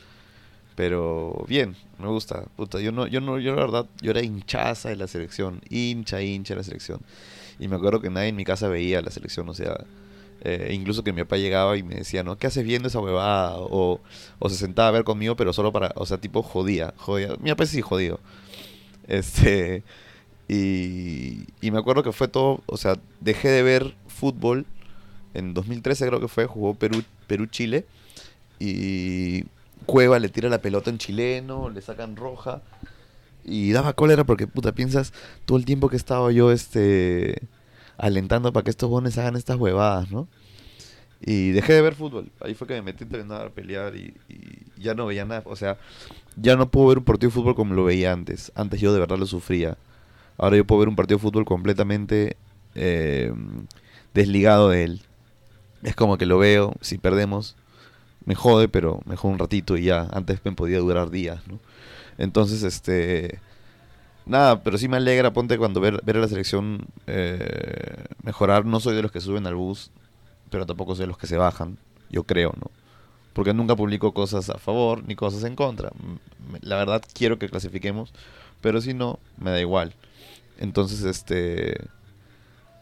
Pero 0.75 1.45
bien, 1.49 1.77
me 1.99 2.09
gusta. 2.09 2.45
Puta, 2.57 2.81
yo 2.81 2.93
no, 2.93 3.07
yo 3.07 3.21
no, 3.21 3.39
yo 3.39 3.55
la 3.55 3.63
verdad, 3.63 3.87
yo 4.01 4.11
era 4.11 4.23
hinchaza 4.23 4.89
de 4.89 4.97
la 4.97 5.07
selección, 5.07 5.61
hincha, 5.69 6.23
hincha 6.23 6.55
de 6.55 6.59
la 6.59 6.65
selección. 6.65 7.01
Y 7.59 7.69
me 7.69 7.77
acuerdo 7.77 8.01
que 8.01 8.11
nadie 8.11 8.29
en 8.29 8.37
mi 8.37 8.45
casa 8.45 8.69
veía 8.69 9.03
la 9.03 9.11
selección, 9.11 9.49
o 9.49 9.55
sea, 9.55 9.85
eh, 10.45 10.71
incluso 10.73 11.05
que 11.05 11.13
mi 11.13 11.23
papá 11.23 11.37
llegaba 11.37 11.77
y 11.77 11.83
me 11.83 11.95
decía, 11.97 12.23
¿no? 12.23 12.37
¿Qué 12.37 12.47
haces 12.47 12.65
viendo 12.65 12.89
esa 12.89 13.01
huevada? 13.01 13.57
O, 13.59 14.01
o 14.39 14.49
se 14.49 14.57
sentaba 14.57 14.89
a 14.89 14.93
ver 14.93 15.05
conmigo, 15.05 15.37
pero 15.37 15.53
solo 15.53 15.73
para, 15.73 15.93
o 15.95 16.05
sea, 16.07 16.19
tipo 16.19 16.43
jodía, 16.43 16.95
jodía. 16.97 17.37
Mi 17.41 17.51
papá 17.51 17.67
sí 17.67 17.81
jodido. 17.81 18.21
Este, 19.07 19.83
y, 20.49 21.47
me 21.63 21.79
acuerdo 21.79 22.03
que 22.03 22.13
fue 22.13 22.29
todo, 22.29 22.63
o 22.67 22.77
sea, 22.77 22.99
dejé 23.21 23.49
de 23.49 23.63
ver 23.63 23.95
fútbol 24.09 24.67
en 25.35 25.55
2013 25.55 26.07
creo 26.07 26.21
que 26.21 26.29
fue, 26.29 26.47
jugó 26.47 26.75
Perú, 26.75 27.03
Perú-Chile 27.27 27.87
y 28.59 29.45
Cueva 29.87 30.19
le 30.19 30.29
tira 30.29 30.49
la 30.49 30.61
pelota 30.61 30.91
en 30.91 30.99
chileno, 30.99 31.71
le 31.71 31.81
sacan 31.81 32.17
roja 32.17 32.61
y 33.45 33.73
daba 33.73 33.95
cólera 33.95 34.25
porque 34.25 34.47
puta 34.47 34.73
piensas 34.73 35.13
todo 35.47 35.57
el 35.57 35.65
tiempo 35.65 35.89
que 35.89 35.97
estaba 35.97 36.31
yo 36.33 36.53
este 36.53 37.41
alentando 37.99 38.53
para 38.53 38.65
que 38.65 38.71
estos 38.71 38.91
bones 38.91 39.19
hagan 39.19 39.37
estas 39.37 39.57
huevadas, 39.57 40.11
¿no? 40.11 40.29
Y 41.25 41.51
dejé 41.51 41.75
de 41.75 41.83
ver 41.83 41.95
fútbol. 41.95 42.31
Ahí 42.41 42.55
fue 42.55 42.67
que 42.67 42.75
me 42.75 42.83
metí 42.83 43.05
a 43.05 43.37
a 43.37 43.51
pelear 43.51 43.95
y, 43.95 44.15
y, 44.29 44.81
ya 44.81 44.95
no 44.95 45.07
veía 45.07 45.25
nada. 45.25 45.43
O 45.47 45.55
sea, 45.55 45.79
ya 46.37 46.57
no 46.57 46.69
puedo 46.71 46.89
ver 46.89 46.99
un 46.99 47.05
partido 47.05 47.29
de 47.29 47.35
fútbol 47.35 47.55
como 47.55 47.75
lo 47.75 47.85
veía 47.85 48.13
antes. 48.13 48.51
Antes 48.57 48.81
yo 48.81 48.93
de 48.93 48.99
verdad 48.99 49.19
lo 49.19 49.27
sufría. 49.27 49.77
Ahora 50.37 50.57
yo 50.57 50.67
puedo 50.67 50.81
ver 50.81 50.89
un 50.89 50.97
partido 50.97 51.19
de 51.19 51.23
fútbol 51.23 51.45
completamente 51.45 52.37
eh, 52.75 53.33
desligado 54.15 54.71
de 54.71 54.85
él. 54.85 55.03
Es 55.85 55.95
como 55.95 56.19
que 56.19 56.27
lo 56.27 56.39
veo, 56.39 56.75
si 56.81 56.99
perdemos, 56.99 57.57
me 58.25 58.35
jode, 58.35 58.69
pero 58.69 59.01
me 59.05 59.17
jode 59.17 59.35
un 59.35 59.39
ratito 59.39 59.77
y 59.77 59.85
ya. 59.85 60.09
Antes 60.13 60.41
me 60.45 60.53
podía 60.53 60.79
durar 60.79 61.11
días, 61.11 61.47
¿no? 61.47 61.61
Entonces, 62.19 62.65
este... 62.65 63.41
Nada, 64.25 64.63
pero 64.63 64.79
sí 64.79 64.89
me 64.89 64.97
alegra, 64.97 65.33
ponte 65.33 65.59
cuando 65.59 65.81
ver, 65.81 66.01
ver 66.05 66.17
a 66.17 66.21
la 66.21 66.29
selección 66.29 66.87
eh, 67.07 68.05
mejorar. 68.23 68.65
No 68.65 68.81
soy 68.81 68.95
de 68.95 69.03
los 69.03 69.11
que 69.11 69.21
suben 69.21 69.47
al 69.47 69.55
bus, 69.55 69.91
pero 70.51 70.67
tampoco 70.67 70.95
soy 70.95 71.05
de 71.05 71.09
los 71.09 71.19
que 71.19 71.27
se 71.27 71.37
bajan, 71.37 71.79
yo 72.11 72.25
creo, 72.25 72.55
¿no? 72.61 72.71
Porque 73.33 73.55
nunca 73.55 73.75
publico 73.75 74.13
cosas 74.13 74.51
a 74.51 74.59
favor 74.59 75.03
ni 75.07 75.17
cosas 75.17 75.45
en 75.45 75.57
contra. 75.57 75.91
La 76.61 76.77
verdad 76.77 77.03
quiero 77.15 77.39
que 77.39 77.49
clasifiquemos, 77.49 78.13
pero 78.61 78.81
si 78.81 78.95
no, 78.95 79.19
me 79.39 79.51
da 79.51 79.61
igual. 79.61 79.95
Entonces, 80.59 81.03
este... 81.03 81.77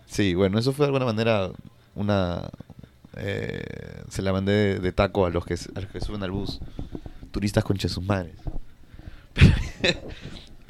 Sí, 0.07 0.35
bueno, 0.35 0.59
eso 0.59 0.73
fue 0.73 0.85
de 0.85 0.89
alguna 0.89 1.07
manera 1.07 1.51
una... 1.95 2.51
Eh, 3.17 4.03
se 4.09 4.23
la 4.23 4.33
mandé 4.33 4.79
de, 4.81 4.93
taco 4.93 5.27
a 5.27 5.31
los, 5.31 5.45
que, 5.45 5.55
a 5.55 5.81
los 5.81 5.91
que 5.91 6.01
suben 6.01 6.23
al 6.23 6.33
bus. 6.33 6.59
Turistas 7.31 7.63
con 7.63 7.79
sus 7.79 8.03
madres. 8.03 8.35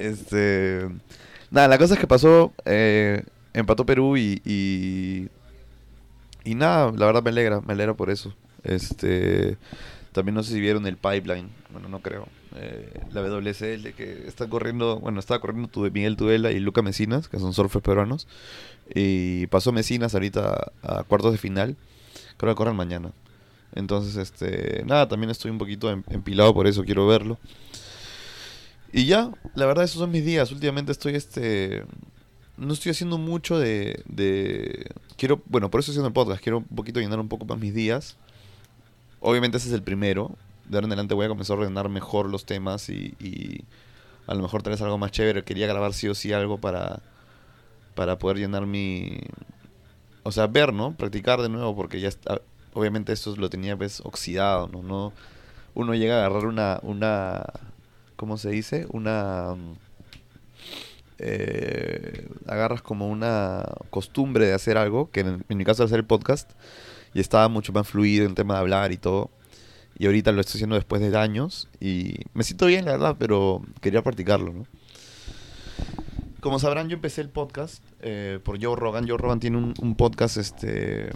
Este... 0.01 0.89
Nada, 1.49 1.67
la 1.67 1.77
cosa 1.77 1.95
es 1.95 1.99
que 1.99 2.07
pasó... 2.07 2.53
Eh, 2.65 3.23
empató 3.53 3.85
Perú 3.85 4.17
y, 4.17 4.41
y... 4.45 5.29
Nada, 6.55 6.91
la 6.95 7.05
verdad 7.05 7.23
me 7.23 7.29
alegra, 7.29 7.61
me 7.61 7.73
alegra 7.73 7.93
por 7.93 8.09
eso. 8.09 8.33
Este... 8.63 9.57
También 10.11 10.35
no 10.35 10.43
sé 10.43 10.53
si 10.53 10.59
vieron 10.59 10.85
el 10.87 10.97
pipeline. 10.97 11.49
Bueno, 11.71 11.87
no 11.87 11.99
creo. 11.99 12.27
Eh, 12.57 13.01
la 13.13 13.21
WSL 13.21 13.93
que 13.93 14.25
está 14.27 14.47
corriendo, 14.49 14.99
bueno, 14.99 15.19
estaba 15.19 15.39
corriendo 15.39 15.69
Miguel 15.89 16.17
Tudela 16.17 16.51
y 16.51 16.59
Luca 16.59 16.81
Mesinas, 16.81 17.29
que 17.29 17.39
son 17.39 17.53
surfers 17.53 17.83
peruanos. 17.83 18.27
Y 18.93 19.47
pasó 19.47 19.71
Mesinas 19.71 20.13
ahorita 20.13 20.71
a 20.83 21.03
cuartos 21.03 21.31
de 21.31 21.37
final. 21.37 21.77
Creo 22.37 22.53
que 22.53 22.57
corren 22.57 22.75
mañana. 22.75 23.11
Entonces, 23.73 24.17
este, 24.17 24.83
nada, 24.85 25.07
también 25.07 25.29
estoy 25.29 25.49
un 25.51 25.57
poquito 25.57 25.89
em, 25.89 26.03
empilado 26.09 26.53
por 26.53 26.67
eso, 26.67 26.83
quiero 26.83 27.07
verlo. 27.07 27.37
Y 28.93 29.05
ya, 29.05 29.31
la 29.55 29.65
verdad 29.65 29.85
esos 29.85 29.99
son 29.99 30.11
mis 30.11 30.25
días. 30.25 30.51
Últimamente 30.51 30.91
estoy 30.91 31.15
este 31.15 31.85
no 32.61 32.73
estoy 32.73 32.91
haciendo 32.91 33.17
mucho 33.17 33.57
de, 33.57 34.03
de 34.05 34.85
quiero, 35.17 35.41
bueno, 35.47 35.71
por 35.71 35.79
eso 35.79 35.91
estoy 35.91 36.01
haciendo 36.01 36.09
el 36.09 36.13
podcast, 36.13 36.43
quiero 36.43 36.59
un 36.59 36.65
poquito 36.65 36.99
llenar 36.99 37.19
un 37.19 37.27
poco 37.27 37.45
más 37.45 37.57
mis 37.57 37.73
días. 37.73 38.17
Obviamente 39.19 39.57
ese 39.57 39.69
es 39.69 39.73
el 39.73 39.81
primero. 39.81 40.35
De 40.65 40.77
ahora 40.77 40.85
en 40.85 40.91
adelante 40.91 41.15
voy 41.15 41.25
a 41.25 41.29
comenzar 41.29 41.57
a 41.57 41.61
ordenar 41.61 41.89
mejor 41.89 42.29
los 42.29 42.45
temas 42.45 42.89
y, 42.89 43.65
a 44.27 44.35
lo 44.35 44.43
mejor 44.43 44.61
tenés 44.61 44.81
algo 44.81 44.99
más 44.99 45.11
chévere. 45.11 45.43
Quería 45.43 45.65
grabar 45.65 45.93
sí 45.93 46.07
o 46.07 46.13
sí 46.13 46.33
algo 46.33 46.59
para, 46.59 47.01
para 47.95 48.19
poder 48.19 48.37
llenar 48.37 48.67
mi... 48.67 49.19
O 50.23 50.31
sea, 50.31 50.45
ver, 50.45 50.71
¿no? 50.71 50.95
Practicar 50.95 51.41
de 51.41 51.49
nuevo 51.49 51.75
porque 51.75 51.99
ya 51.99 52.09
está... 52.09 52.41
Obviamente 52.73 53.11
esto 53.11 53.35
lo 53.35 53.49
tenía 53.49 53.75
pues 53.75 54.01
oxidado, 54.01 54.67
¿no? 54.67 54.83
no 54.83 55.13
uno 55.73 55.95
llega 55.95 56.15
a 56.15 56.25
agarrar 56.25 56.45
una... 56.45 56.79
una 56.83 57.43
¿Cómo 58.21 58.37
se 58.37 58.51
dice? 58.51 58.85
Una... 58.91 59.55
Eh, 61.17 62.29
agarras 62.45 62.83
como 62.83 63.09
una 63.09 63.65
costumbre 63.89 64.45
de 64.45 64.53
hacer 64.53 64.77
algo, 64.77 65.09
que 65.09 65.21
en, 65.21 65.43
mi 65.49 65.65
caso 65.65 65.81
es 65.81 65.87
hacer 65.87 66.01
el 66.01 66.05
podcast, 66.05 66.51
y 67.15 67.19
estaba 67.19 67.47
mucho 67.47 67.73
más 67.73 67.87
fluido 67.87 68.27
en 68.27 68.35
tema 68.35 68.53
de 68.53 68.59
hablar 68.59 68.91
y 68.91 68.97
todo. 68.97 69.31
Y 69.97 70.05
ahorita 70.05 70.31
lo 70.33 70.41
estoy 70.41 70.59
haciendo 70.59 70.75
después 70.75 71.01
de 71.01 71.17
años 71.17 71.67
y 71.79 72.13
me 72.35 72.43
siento 72.43 72.67
bien, 72.67 72.85
la 72.85 72.91
verdad, 72.91 73.15
pero 73.17 73.63
quería 73.81 74.03
practicarlo, 74.03 74.53
¿no? 74.53 74.67
Como 76.41 76.59
sabrán, 76.59 76.89
yo 76.89 76.97
empecé 76.97 77.21
el 77.21 77.29
podcast 77.29 77.83
eh, 78.01 78.37
por 78.43 78.63
Joe 78.63 78.75
Rogan. 78.75 79.09
Joe 79.09 79.17
Rogan 79.17 79.39
tiene 79.39 79.57
un, 79.57 79.95
podcast 79.95 80.37
este, 80.37 81.09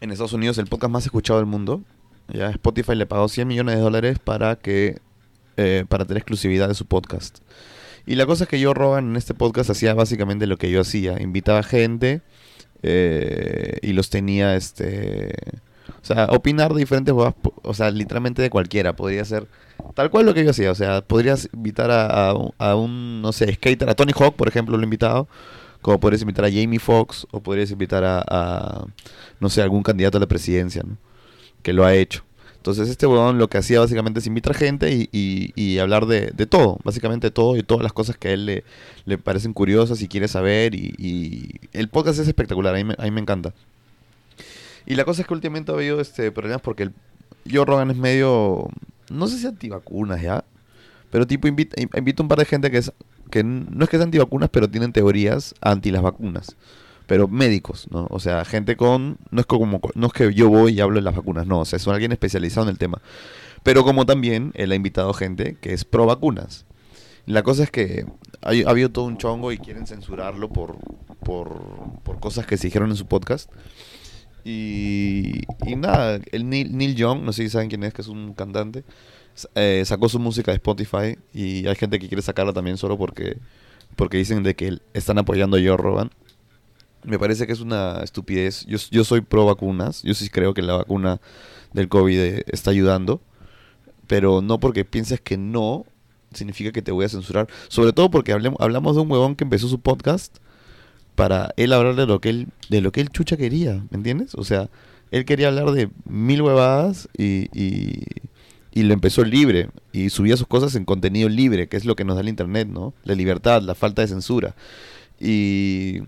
en 0.00 0.10
Estados 0.10 0.32
Unidos, 0.32 0.58
el 0.58 0.66
podcast 0.66 0.92
más 0.92 1.04
escuchado 1.04 1.38
del 1.38 1.46
mundo. 1.46 1.82
Ya 2.26 2.50
Spotify 2.50 2.96
le 2.96 3.06
pagó 3.06 3.28
100 3.28 3.46
millones 3.46 3.76
de 3.76 3.80
dólares 3.80 4.18
para 4.18 4.56
que 4.56 4.98
eh, 5.58 5.84
para 5.88 6.04
tener 6.04 6.18
exclusividad 6.18 6.68
de 6.68 6.74
su 6.74 6.86
podcast. 6.86 7.38
Y 8.06 8.14
la 8.14 8.26
cosa 8.26 8.44
es 8.44 8.48
que 8.48 8.62
Joe 8.62 8.74
Rogan 8.74 9.10
en 9.10 9.16
este 9.16 9.34
podcast 9.34 9.68
hacía 9.70 9.92
básicamente 9.92 10.46
lo 10.46 10.56
que 10.56 10.70
yo 10.70 10.80
hacía. 10.80 11.20
Invitaba 11.20 11.64
gente 11.64 12.22
eh, 12.82 13.78
y 13.82 13.92
los 13.92 14.08
tenía, 14.08 14.54
este... 14.54 15.34
O 16.00 16.04
sea, 16.04 16.26
opinar 16.26 16.72
de 16.72 16.78
diferentes 16.78 17.12
huevas, 17.12 17.34
o 17.62 17.74
sea, 17.74 17.90
literalmente 17.90 18.40
de 18.40 18.50
cualquiera. 18.50 18.94
Podría 18.94 19.24
ser 19.24 19.48
tal 19.94 20.10
cual 20.10 20.26
lo 20.26 20.32
que 20.32 20.44
yo 20.44 20.50
hacía. 20.50 20.70
O 20.70 20.76
sea, 20.76 21.00
podrías 21.02 21.48
invitar 21.52 21.90
a, 21.90 22.30
a, 22.30 22.76
un, 22.76 23.20
no 23.20 23.32
sé, 23.32 23.52
skater, 23.54 23.90
a 23.90 23.94
Tony 23.94 24.12
Hawk, 24.16 24.36
por 24.36 24.46
ejemplo, 24.46 24.76
lo 24.76 24.82
he 24.82 24.86
invitado. 24.86 25.28
Como 25.82 25.98
podrías 25.98 26.22
invitar 26.22 26.44
a 26.44 26.50
Jamie 26.50 26.78
Foxx 26.78 27.26
o 27.32 27.42
podrías 27.42 27.70
invitar 27.72 28.04
a, 28.04 28.24
a 28.28 28.86
no 29.40 29.48
sé, 29.48 29.60
algún 29.60 29.82
candidato 29.82 30.18
a 30.18 30.20
la 30.20 30.28
presidencia, 30.28 30.82
¿no? 30.86 30.98
Que 31.62 31.72
lo 31.72 31.84
ha 31.84 31.94
hecho. 31.94 32.27
Entonces 32.68 32.90
este 32.90 33.06
huevón 33.06 33.38
lo 33.38 33.48
que 33.48 33.56
hacía 33.56 33.80
básicamente 33.80 34.20
es 34.20 34.26
invitar 34.26 34.54
gente 34.54 35.08
y, 35.10 35.78
hablar 35.78 36.04
de, 36.04 36.32
de, 36.34 36.44
todo, 36.44 36.78
básicamente 36.84 37.30
todo 37.30 37.56
y 37.56 37.62
todas 37.62 37.82
las 37.82 37.94
cosas 37.94 38.18
que 38.18 38.28
a 38.28 38.32
él 38.32 38.44
le, 38.44 38.64
le 39.06 39.16
parecen 39.16 39.54
curiosas 39.54 40.02
y 40.02 40.08
quiere 40.08 40.28
saber 40.28 40.74
y, 40.74 41.60
el 41.72 41.88
podcast 41.88 42.18
es 42.18 42.28
espectacular, 42.28 42.74
a 42.74 42.76
mí, 42.76 42.84
me, 42.84 42.94
a 42.98 43.10
me 43.10 43.22
encanta. 43.22 43.54
Y 44.84 44.96
la 44.96 45.06
cosa 45.06 45.22
es 45.22 45.26
que 45.26 45.32
últimamente 45.32 45.72
ha 45.72 45.76
habido 45.76 45.98
este, 45.98 46.30
problemas 46.30 46.60
porque 46.60 46.82
el, 46.82 46.92
Joe 47.50 47.64
Rogan 47.64 47.90
es 47.90 47.96
medio, 47.96 48.68
no 49.08 49.28
sé 49.28 49.38
si 49.38 49.46
antivacunas 49.46 50.20
ya, 50.20 50.44
pero 51.10 51.26
tipo 51.26 51.48
invita, 51.48 51.80
invita 51.80 52.22
un 52.22 52.28
par 52.28 52.38
de 52.38 52.44
gente 52.44 52.70
que 52.70 52.76
es, 52.76 52.92
que 53.30 53.44
no 53.44 53.82
es 53.82 53.88
que 53.88 53.96
sean 53.96 54.08
antivacunas, 54.08 54.50
pero 54.50 54.68
tienen 54.68 54.92
teorías 54.92 55.54
anti 55.62 55.90
las 55.90 56.02
vacunas 56.02 56.54
pero 57.08 57.26
médicos, 57.26 57.88
¿no? 57.90 58.06
O 58.10 58.20
sea, 58.20 58.44
gente 58.44 58.76
con, 58.76 59.16
no 59.30 59.40
es 59.40 59.46
como, 59.46 59.80
no 59.94 60.06
es 60.06 60.12
que 60.12 60.34
yo 60.34 60.50
voy 60.50 60.74
y 60.74 60.80
hablo 60.80 60.96
de 60.96 61.02
las 61.02 61.16
vacunas, 61.16 61.46
no, 61.46 61.60
o 61.60 61.64
sea, 61.64 61.78
son 61.78 61.94
alguien 61.94 62.12
especializado 62.12 62.66
en 62.66 62.70
el 62.70 62.78
tema. 62.78 63.00
Pero 63.62 63.82
como 63.82 64.04
también 64.04 64.52
él 64.54 64.70
ha 64.72 64.74
invitado 64.74 65.14
gente 65.14 65.56
que 65.58 65.72
es 65.72 65.86
pro 65.86 66.04
vacunas. 66.04 66.66
La 67.24 67.42
cosa 67.42 67.62
es 67.62 67.70
que 67.70 68.04
ha, 68.42 68.50
habido 68.50 68.90
todo 68.90 69.06
un 69.06 69.16
chongo 69.16 69.52
y 69.52 69.58
quieren 69.58 69.86
censurarlo 69.86 70.50
por, 70.50 70.76
por, 71.24 71.62
por 72.02 72.20
cosas 72.20 72.46
que 72.46 72.58
se 72.58 72.66
dijeron 72.66 72.90
en 72.90 72.96
su 72.96 73.06
podcast. 73.06 73.50
Y, 74.44 75.44
y 75.66 75.76
nada, 75.76 76.20
el 76.30 76.48
Neil, 76.50 76.76
Neil, 76.76 76.94
Young, 76.94 77.22
no 77.22 77.32
sé 77.32 77.44
si 77.44 77.48
saben 77.48 77.70
quién 77.70 77.84
es, 77.84 77.94
que 77.94 78.02
es 78.02 78.08
un 78.08 78.34
cantante, 78.34 78.84
eh, 79.54 79.82
sacó 79.86 80.10
su 80.10 80.18
música 80.18 80.50
de 80.50 80.56
Spotify 80.56 81.16
y 81.32 81.66
hay 81.66 81.74
gente 81.74 81.98
que 81.98 82.08
quiere 82.08 82.20
sacarla 82.20 82.52
también 82.52 82.76
solo 82.76 82.98
porque, 82.98 83.38
porque 83.96 84.18
dicen 84.18 84.42
de 84.42 84.54
que 84.54 84.78
están 84.92 85.16
apoyando 85.16 85.56
a 85.56 85.60
Joe 85.60 85.78
Rogan 85.78 86.10
me 87.04 87.18
parece 87.18 87.46
que 87.46 87.52
es 87.52 87.60
una 87.60 88.00
estupidez. 88.02 88.64
Yo, 88.66 88.78
yo 88.90 89.04
soy 89.04 89.20
pro 89.20 89.46
vacunas. 89.46 90.02
Yo 90.02 90.14
sí 90.14 90.28
creo 90.28 90.54
que 90.54 90.62
la 90.62 90.74
vacuna 90.74 91.20
del 91.72 91.88
COVID 91.88 92.18
eh, 92.18 92.44
está 92.48 92.70
ayudando. 92.70 93.20
Pero 94.06 94.42
no 94.42 94.58
porque 94.58 94.84
pienses 94.84 95.20
que 95.20 95.36
no, 95.36 95.84
significa 96.32 96.72
que 96.72 96.82
te 96.82 96.92
voy 96.92 97.04
a 97.04 97.08
censurar. 97.08 97.48
Sobre 97.68 97.92
todo 97.92 98.10
porque 98.10 98.32
hablamos 98.32 98.96
de 98.96 99.02
un 99.02 99.10
huevón 99.10 99.36
que 99.36 99.44
empezó 99.44 99.68
su 99.68 99.80
podcast 99.80 100.38
para 101.14 101.52
él 101.56 101.72
hablar 101.72 101.96
de 101.96 102.06
lo 102.06 102.20
que 102.20 102.30
él, 102.30 102.48
de 102.68 102.80
lo 102.80 102.92
que 102.92 103.00
él 103.00 103.10
chucha 103.10 103.36
quería, 103.36 103.84
¿me 103.90 103.96
entiendes? 103.96 104.34
O 104.36 104.44
sea, 104.44 104.70
él 105.10 105.24
quería 105.24 105.48
hablar 105.48 105.72
de 105.72 105.90
mil 106.04 106.42
huevadas 106.42 107.08
y, 107.18 107.48
y, 107.58 108.04
y 108.72 108.82
lo 108.84 108.94
empezó 108.94 109.24
libre 109.24 109.70
y 109.92 110.10
subía 110.10 110.36
sus 110.36 110.46
cosas 110.46 110.74
en 110.76 110.84
contenido 110.84 111.28
libre, 111.28 111.68
que 111.68 111.76
es 111.76 111.84
lo 111.84 111.96
que 111.96 112.04
nos 112.04 112.14
da 112.14 112.20
el 112.20 112.28
internet, 112.28 112.68
¿no? 112.68 112.94
La 113.04 113.14
libertad, 113.14 113.62
la 113.62 113.74
falta 113.74 114.02
de 114.02 114.08
censura. 114.08 114.54
Y 115.18 116.02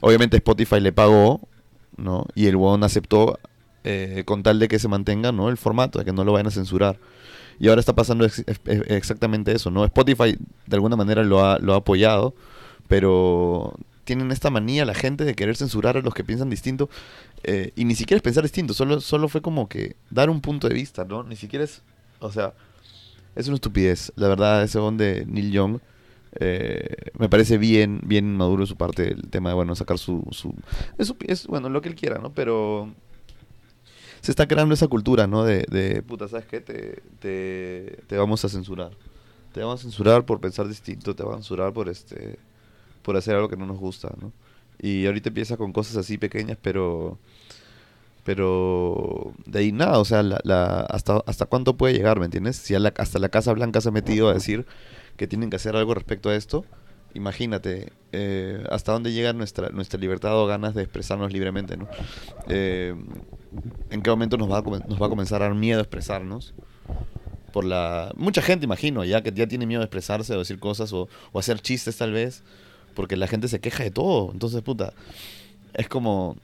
Obviamente 0.00 0.36
Spotify 0.36 0.80
le 0.80 0.92
pagó, 0.92 1.40
¿no? 1.96 2.26
Y 2.34 2.46
el 2.46 2.56
huevón 2.56 2.84
aceptó 2.84 3.38
eh, 3.84 4.24
con 4.26 4.42
tal 4.42 4.58
de 4.58 4.68
que 4.68 4.78
se 4.78 4.88
mantenga, 4.88 5.32
¿no? 5.32 5.48
El 5.48 5.56
formato, 5.56 5.98
de 5.98 6.04
que 6.04 6.12
no 6.12 6.24
lo 6.24 6.32
vayan 6.32 6.48
a 6.48 6.50
censurar. 6.50 6.98
Y 7.58 7.68
ahora 7.68 7.80
está 7.80 7.94
pasando 7.94 8.26
exactamente 8.66 9.52
eso, 9.52 9.70
¿no? 9.70 9.84
Spotify 9.84 10.36
de 10.66 10.76
alguna 10.76 10.96
manera 10.96 11.22
lo 11.22 11.44
ha, 11.44 11.58
lo 11.58 11.74
ha 11.74 11.78
apoyado, 11.78 12.34
pero 12.88 13.74
tienen 14.04 14.32
esta 14.32 14.50
manía 14.50 14.84
la 14.84 14.94
gente 14.94 15.24
de 15.24 15.34
querer 15.34 15.56
censurar 15.56 15.96
a 15.96 16.00
los 16.00 16.14
que 16.14 16.24
piensan 16.24 16.48
distinto. 16.48 16.88
Eh, 17.42 17.72
y 17.76 17.84
ni 17.84 17.94
siquiera 17.94 18.16
es 18.16 18.22
pensar 18.22 18.42
distinto, 18.42 18.72
solo, 18.72 19.00
solo 19.00 19.28
fue 19.28 19.42
como 19.42 19.68
que 19.68 19.96
dar 20.10 20.30
un 20.30 20.40
punto 20.40 20.68
de 20.68 20.74
vista, 20.74 21.04
¿no? 21.04 21.22
Ni 21.22 21.36
siquiera 21.36 21.64
es, 21.64 21.82
o 22.18 22.32
sea, 22.32 22.54
es 23.36 23.46
una 23.46 23.56
estupidez. 23.56 24.12
La 24.16 24.28
verdad, 24.28 24.62
ese 24.62 24.78
de 24.78 25.26
Neil 25.26 25.52
Young 25.52 25.80
eh, 26.38 27.10
me 27.18 27.28
parece 27.28 27.58
bien, 27.58 28.00
bien 28.04 28.36
maduro 28.36 28.66
su 28.66 28.76
parte 28.76 29.12
el 29.12 29.28
tema 29.30 29.50
de, 29.50 29.54
bueno, 29.56 29.74
sacar 29.74 29.98
su... 29.98 30.22
su 30.30 30.54
es, 30.98 31.46
bueno, 31.46 31.68
lo 31.68 31.80
que 31.80 31.88
él 31.88 31.94
quiera, 31.94 32.18
¿no? 32.18 32.32
Pero 32.32 32.90
se 34.20 34.30
está 34.30 34.46
creando 34.46 34.74
esa 34.74 34.88
cultura, 34.88 35.26
¿no? 35.26 35.44
De, 35.44 35.64
de 35.70 36.02
puta, 36.02 36.28
¿sabes 36.28 36.46
qué? 36.46 36.60
Te, 36.60 37.02
te, 38.06 38.16
vamos 38.16 38.44
a 38.44 38.48
censurar. 38.48 38.92
Te 39.52 39.60
vamos 39.60 39.80
a 39.80 39.82
censurar 39.82 40.24
por 40.24 40.40
pensar 40.40 40.68
distinto, 40.68 41.16
te 41.16 41.22
vamos 41.22 41.38
a 41.38 41.42
censurar 41.42 41.72
por 41.72 41.88
este 41.88 42.38
por 43.02 43.16
hacer 43.16 43.34
algo 43.34 43.48
que 43.48 43.56
no 43.56 43.66
nos 43.66 43.78
gusta, 43.78 44.12
¿no? 44.20 44.30
Y 44.78 45.06
ahorita 45.06 45.30
empieza 45.30 45.56
con 45.56 45.72
cosas 45.72 45.96
así 45.96 46.18
pequeñas, 46.18 46.58
pero 46.60 47.18
pero 48.22 49.32
de 49.46 49.58
ahí 49.60 49.72
nada, 49.72 49.98
o 49.98 50.04
sea, 50.04 50.22
la, 50.22 50.80
hasta, 50.90 51.22
hasta 51.26 51.46
cuánto 51.46 51.76
puede 51.76 51.94
llegar, 51.94 52.20
¿me 52.20 52.26
entiendes? 52.26 52.56
Si 52.56 52.74
hasta 52.74 53.18
la 53.18 53.28
Casa 53.30 53.52
Blanca 53.54 53.80
se 53.80 53.88
ha 53.88 53.92
metido 53.92 54.28
a 54.28 54.34
decir 54.34 54.66
que 55.20 55.26
tienen 55.26 55.50
que 55.50 55.56
hacer 55.56 55.76
algo 55.76 55.92
respecto 55.92 56.30
a 56.30 56.34
esto, 56.34 56.64
imagínate 57.12 57.92
eh, 58.10 58.64
hasta 58.70 58.92
dónde 58.92 59.12
llega 59.12 59.34
nuestra, 59.34 59.68
nuestra 59.68 60.00
libertad 60.00 60.34
o 60.34 60.46
ganas 60.46 60.74
de 60.74 60.80
expresarnos 60.80 61.30
libremente. 61.30 61.76
Eh, 62.48 62.94
¿En 63.90 64.00
qué 64.00 64.08
momento 64.08 64.38
nos 64.38 64.50
va, 64.50 64.56
a, 64.56 64.60
a 64.60 65.08
comenzar 65.10 65.42
a 65.42 65.48
dar 65.48 65.54
miedo 65.54 65.78
expresarnos? 65.78 66.54
Por 67.52 67.66
la... 67.66 68.14
Mucha 68.16 68.40
gente, 68.40 68.64
imagino, 68.64 69.04
ya 69.04 69.22
que 69.22 69.30
ya 69.30 69.46
tiene 69.46 69.66
miedo 69.66 69.80
de 69.80 69.84
expresarse 69.84 70.34
o 70.34 70.38
decir 70.38 70.58
cosas 70.58 70.90
o, 70.94 71.06
hacer 71.34 71.60
chistes 71.60 71.98
tal 71.98 72.12
vez, 72.12 72.42
porque 72.94 73.18
la 73.18 73.26
gente 73.26 73.48
se 73.48 73.60
queja 73.60 73.84
de 73.84 73.90
todo. 73.90 74.32
Entonces, 74.32 74.62
puta, 74.62 74.94
es 75.74 75.86
como, 75.86 76.38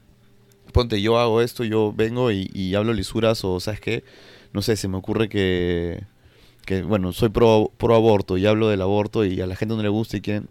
ponte, 0.71 1.01
yo 1.01 1.17
hago 1.17 1.41
esto, 1.41 1.63
yo 1.63 1.93
vengo 1.97 2.31
y, 2.31 2.51
y 2.53 2.75
hablo 2.75 2.93
lisuras 2.93 3.43
o, 3.43 3.59
¿sabes 3.59 3.79
qué? 3.79 4.03
No 4.53 4.61
sé, 4.61 4.75
se 4.75 4.87
me 4.87 4.97
ocurre 4.97 5.29
que 5.29 6.05
que 6.67 6.81
bueno, 6.83 7.13
soy 7.13 7.29
pro, 7.29 7.71
pro 7.77 7.95
aborto 7.95 8.37
y 8.37 8.45
hablo 8.45 8.67
del 8.67 8.81
aborto 8.81 9.23
y 9.23 9.39
a 9.39 9.47
la 9.47 9.55
gente 9.55 9.73
no 9.73 9.81
le 9.81 9.87
gusta 9.87 10.17
y 10.17 10.21
quieren, 10.21 10.49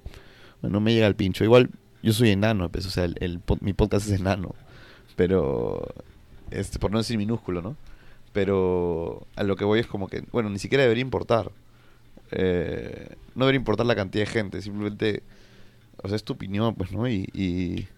bueno, 0.62 0.78
no 0.78 0.80
me 0.80 0.94
llega 0.94 1.06
el 1.06 1.14
pincho. 1.14 1.44
Igual 1.44 1.68
yo 2.02 2.14
soy 2.14 2.30
enano, 2.30 2.70
pues, 2.70 2.86
o 2.86 2.90
sea, 2.90 3.04
el, 3.04 3.40
mi 3.60 3.74
podcast 3.74 4.06
es 4.06 4.18
enano, 4.18 4.54
pero, 5.14 5.86
este, 6.50 6.78
por 6.78 6.90
no 6.90 6.98
decir 6.98 7.18
minúsculo, 7.18 7.60
¿no? 7.60 7.76
Pero 8.32 9.26
a 9.36 9.42
lo 9.42 9.56
que 9.56 9.66
voy 9.66 9.78
es 9.80 9.86
como 9.86 10.08
que, 10.08 10.24
bueno, 10.32 10.48
ni 10.48 10.58
siquiera 10.58 10.84
debería 10.84 11.02
importar. 11.02 11.50
Eh, 12.30 13.14
no 13.34 13.44
debería 13.44 13.58
importar 13.58 13.84
la 13.84 13.94
cantidad 13.94 14.24
de 14.24 14.30
gente, 14.30 14.62
simplemente, 14.62 15.22
o 16.02 16.08
sea, 16.08 16.16
es 16.16 16.24
tu 16.24 16.32
opinión, 16.32 16.76
pues, 16.76 16.92
¿no? 16.92 17.06
Y, 17.06 17.28
y 17.34 17.88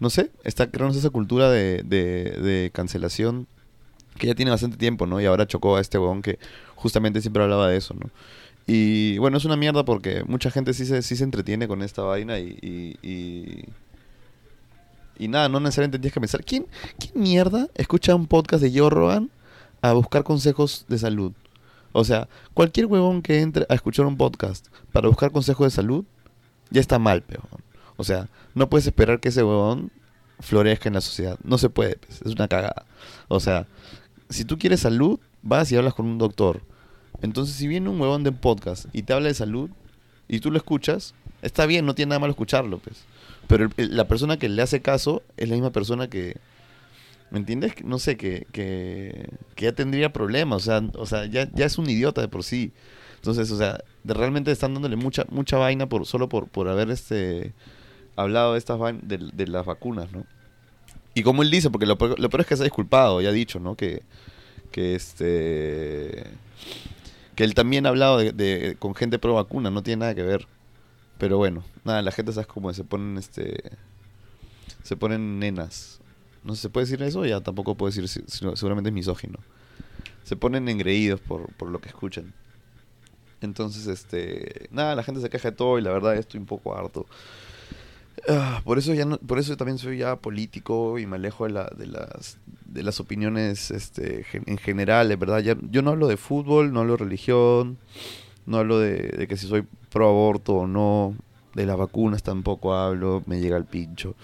no 0.00 0.08
sé, 0.08 0.30
está 0.42 0.70
creando 0.70 0.98
esa 0.98 1.10
cultura 1.10 1.50
de, 1.50 1.82
de, 1.82 2.30
de 2.40 2.70
cancelación 2.72 3.46
que 4.18 4.26
ya 4.26 4.34
tiene 4.34 4.50
bastante 4.50 4.76
tiempo, 4.76 5.06
¿no? 5.06 5.20
Y 5.20 5.26
ahora 5.26 5.46
chocó 5.46 5.76
a 5.76 5.80
este 5.80 5.98
huevón 5.98 6.22
que 6.22 6.38
justamente 6.76 7.20
siempre 7.20 7.42
hablaba 7.42 7.68
de 7.68 7.76
eso, 7.76 7.94
¿no? 7.94 8.10
Y 8.66 9.18
bueno, 9.18 9.36
es 9.36 9.44
una 9.44 9.56
mierda 9.56 9.84
porque 9.84 10.24
mucha 10.24 10.50
gente 10.50 10.72
sí 10.72 10.86
se, 10.86 11.02
sí 11.02 11.16
se 11.16 11.24
entretiene 11.24 11.66
con 11.66 11.82
esta 11.82 12.02
vaina 12.02 12.38
y, 12.38 12.96
y, 13.02 13.64
y, 15.18 15.28
nada, 15.28 15.48
no 15.48 15.58
necesariamente 15.58 15.98
tienes 15.98 16.14
que 16.14 16.20
pensar, 16.20 16.44
¿quién, 16.44 16.66
¿quién 16.98 17.12
mierda 17.14 17.68
escucha 17.74 18.14
un 18.14 18.26
podcast 18.26 18.62
de 18.62 18.78
Joe 18.78 18.90
Rogan 18.90 19.30
a 19.80 19.92
buscar 19.92 20.22
consejos 20.22 20.84
de 20.88 20.98
salud? 20.98 21.32
O 21.92 22.04
sea, 22.04 22.28
cualquier 22.54 22.86
huevón 22.86 23.20
que 23.22 23.40
entre 23.40 23.66
a 23.68 23.74
escuchar 23.74 24.06
un 24.06 24.16
podcast 24.16 24.68
para 24.92 25.08
buscar 25.08 25.32
consejos 25.32 25.66
de 25.66 25.70
salud, 25.70 26.04
ya 26.70 26.80
está 26.80 26.98
mal, 26.98 27.22
peor. 27.22 27.44
O 27.96 28.04
sea, 28.04 28.28
no 28.54 28.70
puedes 28.70 28.86
esperar 28.86 29.20
que 29.20 29.28
ese 29.28 29.42
huevón 29.42 29.90
florezca 30.40 30.88
en 30.88 30.94
la 30.94 31.00
sociedad. 31.00 31.38
No 31.44 31.58
se 31.58 31.68
puede, 31.68 31.96
pues, 31.96 32.22
es 32.22 32.32
una 32.32 32.48
cagada. 32.48 32.86
O 33.28 33.40
sea, 33.40 33.66
si 34.32 34.44
tú 34.44 34.58
quieres 34.58 34.80
salud, 34.80 35.20
vas 35.42 35.70
y 35.72 35.76
hablas 35.76 35.94
con 35.94 36.06
un 36.06 36.18
doctor. 36.18 36.62
Entonces, 37.20 37.54
si 37.54 37.68
viene 37.68 37.88
un 37.88 38.00
huevón 38.00 38.24
de 38.24 38.32
podcast 38.32 38.86
y 38.92 39.02
te 39.02 39.12
habla 39.12 39.28
de 39.28 39.34
salud 39.34 39.70
y 40.28 40.40
tú 40.40 40.50
lo 40.50 40.56
escuchas, 40.56 41.14
está 41.42 41.66
bien, 41.66 41.86
no 41.86 41.94
tiene 41.94 42.10
nada 42.10 42.20
malo 42.20 42.32
escucharlo, 42.32 42.78
pues. 42.78 43.04
Pero 43.46 43.68
la 43.76 44.08
persona 44.08 44.38
que 44.38 44.48
le 44.48 44.62
hace 44.62 44.80
caso 44.80 45.22
es 45.36 45.48
la 45.48 45.54
misma 45.54 45.70
persona 45.70 46.08
que, 46.08 46.36
¿me 47.30 47.38
entiendes? 47.38 47.74
No 47.84 47.98
sé, 47.98 48.16
que, 48.16 48.46
que, 48.52 49.28
ya 49.56 49.72
tendría 49.72 50.12
problemas, 50.12 50.62
o 50.62 50.64
sea, 50.64 50.82
o 50.96 51.06
sea 51.06 51.26
ya, 51.26 51.50
ya 51.52 51.66
es 51.66 51.78
un 51.78 51.88
idiota 51.88 52.20
de 52.20 52.28
por 52.28 52.44
sí. 52.44 52.72
Entonces, 53.16 53.50
o 53.50 53.58
sea, 53.58 53.78
de 54.02 54.14
realmente 54.14 54.50
están 54.50 54.74
dándole 54.74 54.96
mucha 54.96 55.24
mucha 55.30 55.56
vaina 55.56 55.88
por 55.88 56.06
solo 56.06 56.28
por, 56.28 56.48
por 56.48 56.68
haber 56.68 56.90
este 56.90 57.52
hablado 58.16 58.52
de 58.52 58.58
estas 58.58 58.80
de, 59.02 59.30
de 59.32 59.46
las 59.46 59.64
vacunas, 59.64 60.10
¿no? 60.12 60.24
Y 61.14 61.22
como 61.22 61.42
él 61.42 61.50
dice, 61.50 61.70
porque 61.70 61.86
lo, 61.86 61.94
lo 61.94 62.30
peor 62.30 62.40
es 62.40 62.46
que 62.46 62.56
se 62.56 62.62
ha 62.62 62.64
disculpado, 62.64 63.20
ya 63.20 63.28
ha 63.28 63.32
dicho, 63.32 63.60
¿no? 63.60 63.76
Que, 63.76 64.02
que 64.70 64.94
este 64.94 66.24
que 67.34 67.44
él 67.44 67.54
también 67.54 67.86
ha 67.86 67.90
hablado 67.90 68.18
de, 68.18 68.76
con 68.78 68.94
gente 68.94 69.18
pro 69.18 69.34
vacuna, 69.34 69.70
no 69.70 69.82
tiene 69.82 70.00
nada 70.00 70.14
que 70.14 70.22
ver. 70.22 70.46
Pero 71.18 71.38
bueno, 71.38 71.64
nada, 71.84 72.02
la 72.02 72.10
gente 72.10 72.32
sabes 72.32 72.46
cómo 72.46 72.72
se 72.72 72.84
ponen 72.84 73.16
este 73.18 73.62
se 74.82 74.96
ponen 74.96 75.38
nenas. 75.38 76.00
No 76.44 76.56
se 76.56 76.68
puede 76.68 76.86
decir 76.86 77.02
eso, 77.02 77.24
ya 77.24 77.40
tampoco 77.40 77.76
puedo 77.76 77.92
decir 77.92 78.08
seguramente 78.08 78.90
es 78.90 78.94
misógino. 78.94 79.38
Se 80.24 80.36
ponen 80.36 80.68
engreídos 80.68 81.20
por, 81.20 81.52
por 81.54 81.68
lo 81.68 81.80
que 81.80 81.88
escuchan. 81.88 82.32
Entonces, 83.40 83.86
este, 83.86 84.68
nada, 84.70 84.94
la 84.94 85.02
gente 85.02 85.20
se 85.20 85.30
queja 85.30 85.50
de 85.50 85.56
todo 85.56 85.78
y 85.78 85.82
la 85.82 85.90
verdad 85.90 86.16
estoy 86.16 86.40
un 86.40 86.46
poco 86.46 86.76
harto. 86.76 87.06
Ah, 88.28 88.60
por 88.64 88.78
eso 88.78 88.94
ya 88.94 89.04
no, 89.04 89.18
por 89.18 89.38
eso 89.38 89.56
también 89.56 89.78
soy 89.78 89.98
ya 89.98 90.16
político 90.16 90.98
y 90.98 91.06
me 91.06 91.16
alejo 91.16 91.44
de, 91.44 91.50
la, 91.50 91.64
de 91.76 91.86
las 91.86 92.38
de 92.66 92.82
las 92.82 93.00
opiniones 93.00 93.70
este 93.70 94.24
en 94.32 94.58
general, 94.58 95.14
verdad. 95.16 95.40
Yo 95.40 95.82
no 95.82 95.90
hablo 95.90 96.06
de 96.06 96.16
fútbol, 96.16 96.72
no 96.72 96.80
hablo 96.80 96.92
de 96.92 97.04
religión, 97.04 97.78
no 98.46 98.58
hablo 98.58 98.78
de, 98.78 99.08
de 99.08 99.26
que 99.26 99.36
si 99.36 99.46
soy 99.46 99.64
pro 99.90 100.08
aborto 100.08 100.54
o 100.54 100.66
no, 100.66 101.16
de 101.54 101.66
las 101.66 101.76
vacunas 101.76 102.22
tampoco 102.22 102.74
hablo, 102.74 103.22
me 103.26 103.40
llega 103.40 103.56
el 103.56 103.64
pincho. 103.64 104.14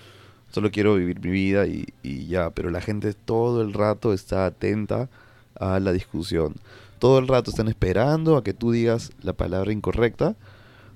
Solo 0.50 0.70
quiero 0.70 0.94
vivir 0.94 1.20
mi 1.20 1.30
vida 1.30 1.66
y, 1.66 1.86
y 2.02 2.26
ya, 2.26 2.50
pero 2.50 2.70
la 2.70 2.80
gente 2.80 3.12
todo 3.12 3.62
el 3.62 3.74
rato 3.74 4.12
está 4.12 4.46
atenta 4.46 5.10
a 5.58 5.80
la 5.80 5.92
discusión. 5.92 6.54
Todo 6.98 7.18
el 7.18 7.28
rato 7.28 7.50
están 7.50 7.68
esperando 7.68 8.36
a 8.36 8.44
que 8.44 8.54
tú 8.54 8.72
digas 8.72 9.12
la 9.22 9.32
palabra 9.34 9.72
incorrecta 9.72 10.36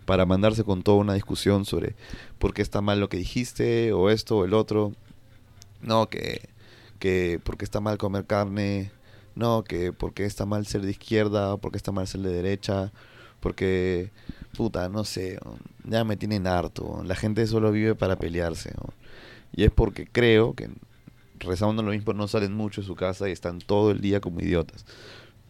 para 0.04 0.26
mandarse 0.26 0.64
con 0.64 0.82
toda 0.82 0.98
una 0.98 1.14
discusión 1.14 1.64
sobre 1.64 1.94
por 2.38 2.54
qué 2.54 2.62
está 2.62 2.80
mal 2.80 3.00
lo 3.00 3.08
que 3.08 3.16
dijiste 3.16 3.92
o 3.92 4.10
esto 4.10 4.38
o 4.38 4.44
el 4.44 4.54
otro. 4.54 4.92
No, 5.80 6.08
que, 6.08 6.48
que 6.98 7.40
por 7.42 7.56
qué 7.56 7.64
está 7.64 7.80
mal 7.80 7.98
comer 7.98 8.26
carne. 8.26 8.90
No, 9.34 9.64
que 9.64 9.92
por 9.92 10.12
qué 10.12 10.24
está 10.26 10.46
mal 10.46 10.66
ser 10.66 10.82
de 10.82 10.90
izquierda, 10.90 11.56
por 11.56 11.72
qué 11.72 11.78
está 11.78 11.90
mal 11.90 12.06
ser 12.06 12.20
de 12.20 12.32
derecha, 12.32 12.92
porque, 13.40 14.10
puta, 14.56 14.88
no 14.90 15.04
sé, 15.04 15.38
ya 15.84 16.04
me 16.04 16.16
tienen 16.16 16.46
harto. 16.46 17.02
La 17.04 17.14
gente 17.14 17.46
solo 17.46 17.72
vive 17.72 17.94
para 17.94 18.16
pelearse. 18.16 18.74
Y 19.54 19.64
es 19.64 19.70
porque 19.70 20.06
creo 20.06 20.54
que 20.54 20.70
rezando 21.38 21.82
lo 21.82 21.92
mismo 21.92 22.12
no 22.12 22.28
salen 22.28 22.54
mucho 22.54 22.82
de 22.82 22.86
su 22.86 22.94
casa 22.94 23.28
y 23.28 23.32
están 23.32 23.58
todo 23.58 23.90
el 23.90 24.00
día 24.00 24.20
como 24.20 24.40
idiotas 24.40 24.84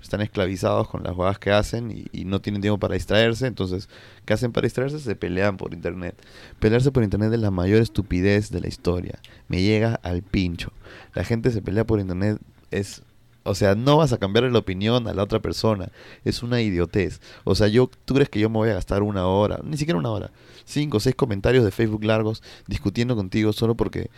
están 0.03 0.21
esclavizados 0.21 0.89
con 0.89 1.03
las 1.03 1.15
jugadas 1.15 1.39
que 1.39 1.53
hacen 1.53 1.91
y, 2.13 2.25
no 2.25 2.41
tienen 2.41 2.61
tiempo 2.61 2.79
para 2.79 2.95
distraerse. 2.95 3.47
Entonces, 3.47 3.89
¿qué 4.25 4.35
hacen 4.35 4.53
para 4.53 4.67
distraerse? 4.67 4.99
Se 4.99 5.17
pelean 5.17 5.57
por 5.57 5.73
internet. 5.73 6.17
Pelearse 6.59 6.91
por 6.91 7.03
internet 7.03 7.33
es 7.33 7.41
la 7.41 7.51
mayor 7.51 7.81
estupidez 7.81 8.51
de 8.51 8.61
la 8.61 8.69
historia. 8.69 9.19
Me 9.49 9.63
llega 9.63 9.95
al 10.03 10.23
pincho. 10.23 10.73
La 11.15 11.25
gente 11.25 11.51
se 11.51 11.63
pelea 11.63 11.87
por 11.87 12.01
internet 12.01 12.39
es... 12.71 13.03
O 13.45 13.57
sea, 13.57 13.75
no 13.75 13.97
vas 13.97 14.13
a 14.13 14.19
cambiar 14.19 14.45
la 14.45 14.59
opinión 14.61 15.09
a 15.09 15.15
la 15.15 15.25
otra 15.25 15.41
persona. 15.41 15.91
Es 16.25 16.45
una 16.45 16.61
idiotez. 16.61 17.21
O 17.43 17.57
sea, 17.57 17.67
yo, 17.67 17.91
¿tú 18.05 18.15
crees 18.15 18.29
que 18.29 18.39
yo 18.39 18.49
me 18.49 18.59
voy 18.59 18.69
a 18.69 18.75
gastar 18.75 19.03
una 19.03 19.27
hora? 19.27 19.59
Ni 19.65 19.77
siquiera 19.77 19.99
una 19.99 20.11
hora. 20.11 20.31
Cinco 20.65 20.99
o 20.99 21.01
seis 21.01 21.17
comentarios 21.17 21.65
de 21.65 21.73
Facebook 21.73 22.05
largos 22.05 22.41
discutiendo 22.69 23.17
contigo 23.17 23.53
solo 23.53 23.75
porque 23.75 24.11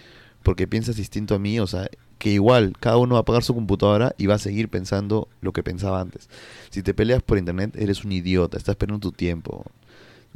porque 0.44 0.68
piensas 0.68 0.96
distinto 0.96 1.34
a 1.34 1.38
mí, 1.40 1.58
o 1.58 1.66
sea, 1.66 1.88
que 2.18 2.30
igual 2.30 2.74
cada 2.78 2.98
uno 2.98 3.14
va 3.14 3.20
a 3.20 3.22
apagar 3.22 3.42
su 3.42 3.54
computadora 3.54 4.14
y 4.18 4.26
va 4.26 4.34
a 4.34 4.38
seguir 4.38 4.68
pensando 4.68 5.28
lo 5.40 5.52
que 5.52 5.64
pensaba 5.64 6.00
antes. 6.00 6.28
Si 6.70 6.82
te 6.82 6.94
peleas 6.94 7.22
por 7.22 7.38
internet, 7.38 7.74
eres 7.76 8.04
un 8.04 8.12
idiota, 8.12 8.56
estás 8.56 8.76
perdiendo 8.76 9.08
tu 9.08 9.12
tiempo. 9.12 9.64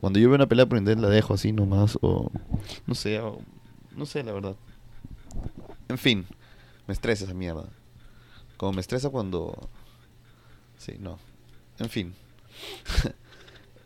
Cuando 0.01 0.19
yo 0.19 0.29
veo 0.29 0.37
una 0.37 0.49
pelea 0.49 0.67
por 0.67 0.79
internet 0.79 1.05
la 1.05 1.11
dejo 1.11 1.35
así 1.35 1.53
nomás, 1.53 1.99
o 2.01 2.33
no 2.87 2.95
sé, 2.95 3.21
no 3.95 4.07
sé 4.07 4.25
la 4.25 4.33
verdad. 4.33 4.57
En 5.89 5.99
fin, 5.99 6.27
me 6.87 6.95
estresa 6.95 7.25
esa 7.25 7.35
mierda. 7.35 7.69
Como 8.57 8.73
me 8.73 8.81
estresa 8.81 9.11
cuando... 9.11 9.69
Sí, 10.79 10.97
no. 10.99 11.19
En 11.79 11.91
fin. 11.91 12.15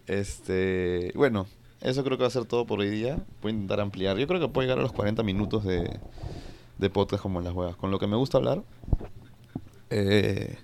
este... 0.06 1.12
Bueno, 1.14 1.46
eso 1.82 2.04
creo 2.04 2.16
que 2.16 2.22
va 2.22 2.28
a 2.28 2.30
ser 2.30 2.44
todo 2.44 2.66
por 2.66 2.80
hoy 2.80 2.90
día. 2.90 3.24
Voy 3.40 3.50
a 3.50 3.54
intentar 3.54 3.80
ampliar. 3.80 4.16
Yo 4.18 4.26
creo 4.26 4.40
que 4.40 4.48
puedo 4.48 4.66
llegar 4.66 4.78
a 4.78 4.82
los 4.82 4.92
40 4.92 5.22
minutos 5.22 5.64
de, 5.64 5.98
de 6.78 6.90
podcast 6.90 7.22
como 7.22 7.38
en 7.38 7.44
las 7.44 7.54
huevas. 7.54 7.76
Con 7.76 7.90
lo 7.90 7.98
que 7.98 8.06
me 8.06 8.16
gusta 8.16 8.38
hablar. 8.38 8.62
Eh, 9.90 10.56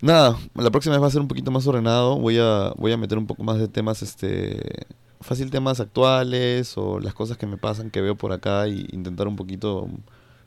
nada, 0.00 0.36
la 0.54 0.70
próxima 0.70 0.94
vez 0.94 1.02
va 1.02 1.06
a 1.06 1.10
ser 1.10 1.20
un 1.20 1.28
poquito 1.28 1.50
más 1.50 1.66
ordenado. 1.66 2.18
Voy 2.18 2.38
a, 2.38 2.72
voy 2.76 2.92
a 2.92 2.96
meter 2.96 3.16
un 3.18 3.26
poco 3.26 3.44
más 3.44 3.58
de 3.58 3.68
temas, 3.68 4.02
este, 4.02 4.86
fácil 5.20 5.50
temas 5.50 5.80
actuales 5.80 6.76
o 6.76 7.00
las 7.00 7.14
cosas 7.14 7.38
que 7.38 7.46
me 7.46 7.56
pasan, 7.56 7.90
que 7.90 8.00
veo 8.00 8.16
por 8.16 8.32
acá 8.32 8.68
y 8.68 8.86
intentar 8.92 9.28
un 9.28 9.36
poquito 9.36 9.88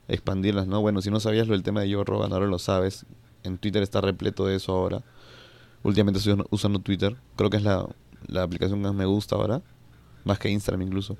expandirlas, 0.08 0.66
¿no? 0.66 0.80
Bueno, 0.80 1.02
si 1.02 1.10
no 1.10 1.18
sabías 1.18 1.48
lo 1.48 1.54
del 1.54 1.62
tema 1.62 1.80
de 1.80 1.88
yo 1.88 2.04
Rogan, 2.04 2.32
ahora 2.32 2.46
lo 2.46 2.58
sabes. 2.58 3.06
En 3.42 3.58
Twitter 3.58 3.82
está 3.82 4.00
repleto 4.00 4.46
de 4.46 4.56
eso 4.56 4.72
ahora. 4.72 5.02
Últimamente 5.82 6.18
estoy 6.18 6.44
usando 6.50 6.80
Twitter. 6.80 7.16
Creo 7.36 7.50
que 7.50 7.58
es 7.58 7.62
la, 7.62 7.86
la 8.26 8.42
aplicación 8.42 8.80
que 8.80 8.86
más 8.86 8.94
me 8.94 9.04
gusta 9.04 9.36
ahora. 9.36 9.62
Más 10.24 10.38
que 10.38 10.50
Instagram 10.50 10.82
incluso. 10.82 11.16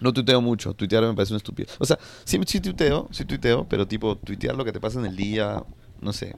No 0.00 0.12
tuiteo 0.12 0.40
mucho, 0.40 0.74
tuitear 0.74 1.02
me 1.04 1.14
parece 1.14 1.32
una 1.32 1.38
estupidez. 1.38 1.76
O 1.78 1.84
sea, 1.84 1.98
sí, 2.24 2.38
sí 2.46 2.60
tuiteo, 2.60 3.08
sí 3.10 3.24
tuiteo, 3.24 3.66
pero 3.68 3.86
tipo, 3.86 4.16
tuitear 4.16 4.56
lo 4.56 4.64
que 4.64 4.72
te 4.72 4.80
pasa 4.80 5.00
en 5.00 5.06
el 5.06 5.16
día, 5.16 5.62
no 6.00 6.12
sé. 6.12 6.36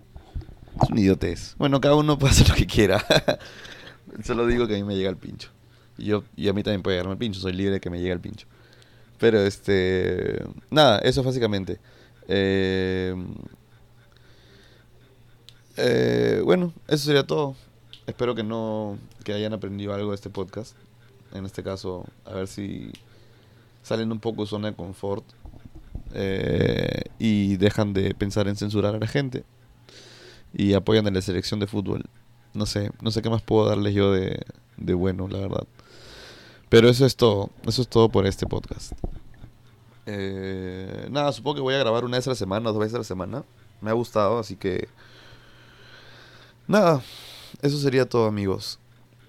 Es 0.83 0.91
un 0.91 0.99
idiotez. 0.99 1.57
Bueno, 1.59 1.81
cada 1.81 1.95
uno 1.95 2.19
puede 2.19 2.33
hacer 2.33 2.49
lo 2.49 2.55
que 2.55 2.67
quiera. 2.67 3.05
Solo 4.25 4.47
digo 4.47 4.67
que 4.67 4.75
a 4.75 4.77
mí 4.79 4.85
me 4.85 4.97
llega 4.97 5.11
el 5.11 5.17
pincho. 5.17 5.51
Y, 5.99 6.07
yo, 6.07 6.19
a 6.19 6.53
mí 6.53 6.63
también 6.63 6.83
puede 6.83 6.97
llegarme 6.97 7.13
el 7.13 7.19
pincho, 7.19 7.41
soy 7.41 7.53
libre 7.53 7.75
de 7.75 7.81
que 7.81 7.91
me 7.91 7.99
llegue 7.99 8.13
el 8.13 8.21
pincho. 8.21 8.47
Pero 9.19 9.41
este. 9.41 10.43
Nada, 10.71 10.99
eso 11.01 11.23
básicamente. 11.23 11.79
Eh, 12.29 13.15
eh, 15.77 16.41
bueno, 16.45 16.73
eso 16.89 17.05
sería 17.05 17.27
todo. 17.27 17.55
Espero 18.11 18.35
que 18.35 18.43
no 18.43 18.99
que 19.23 19.33
hayan 19.33 19.53
aprendido 19.53 19.95
algo 19.95 20.11
de 20.11 20.17
este 20.17 20.31
podcast. 20.31 20.75
En 21.33 21.47
este 21.47 21.63
caso, 21.63 22.05
a 22.25 22.35
ver 22.35 22.49
si 22.49 22.91
salen 23.85 24.11
un 24.11 24.19
poco 24.19 24.43
de 24.43 24.49
zona 24.49 24.71
de 24.71 24.77
confort 24.77 25.25
eh, 26.13 27.05
y 27.21 27.57
dejan 27.57 27.93
de 27.93 28.13
pensar 28.17 28.49
en 28.49 28.57
censurar 28.57 28.97
a 28.97 28.99
la 28.99 29.07
gente 29.07 29.45
y 30.53 30.73
apoyan 30.75 31.07
a 31.07 31.13
la 31.13 31.23
selección 31.23 31.61
de 31.61 31.69
fútbol. 31.69 32.05
No 32.53 32.67
sé, 32.67 32.91
no 33.01 33.13
sé 33.13 33.23
qué 33.23 33.31
más 33.31 33.43
puedo 33.43 33.69
darles 33.69 33.95
yo 33.95 34.11
de, 34.11 34.45
de 34.77 34.95
bueno, 34.95 35.29
la 35.29 35.39
verdad. 35.39 35.69
Pero 36.69 36.89
eso 36.89 37.07
es 37.07 37.15
todo, 37.15 37.51
eso 37.65 37.81
es 37.81 37.87
todo 37.87 38.09
por 38.09 38.27
este 38.27 38.45
podcast. 38.45 38.93
Eh, 40.07 41.07
nada, 41.13 41.31
supongo 41.31 41.55
que 41.55 41.63
voy 41.63 41.75
a 41.75 41.79
grabar 41.79 42.05
una 42.05 42.17
vez 42.17 42.27
a 42.27 42.31
la 42.31 42.37
semana, 42.37 42.71
dos 42.71 42.81
veces 42.81 42.97
a 42.97 42.99
la 42.99 43.05
semana. 43.05 43.45
Me 43.81 43.91
ha 43.91 43.95
gustado, 43.95 44.41
así 44.41 44.57
que... 44.57 44.89
Nada, 46.67 47.03
eso 47.63 47.79
sería 47.79 48.09
todo 48.09 48.27
amigos. 48.27 48.79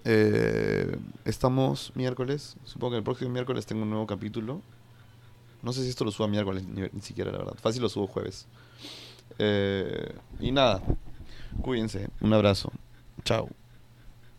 Eh, 0.04 0.98
estamos 1.26 1.92
miércoles. 1.96 2.56
Supongo 2.66 2.92
que 2.92 2.98
el 2.98 3.04
próximo 3.04 3.32
miércoles 3.32 3.66
tengo 3.66 3.84
un 3.84 3.90
nuevo 3.90 4.08
capítulo. 4.08 4.62
No 5.62 5.74
sé 5.74 5.84
si 5.84 5.90
esto 5.90 6.06
lo 6.06 6.12
subo 6.12 6.28
miércoles, 6.28 6.64
ni, 6.66 7.02
siquiera, 7.02 7.32
la 7.32 7.38
verdad. 7.38 7.56
Fácil 7.62 7.82
lo 7.82 7.90
subo 7.90 8.08
jueves. 8.08 8.48
Eh, 9.38 10.14
y 10.40 10.52
nada, 10.52 10.82
cuídense. 11.62 12.10
Un 12.20 12.34
abrazo. 12.34 12.72
Chao. 13.24 13.50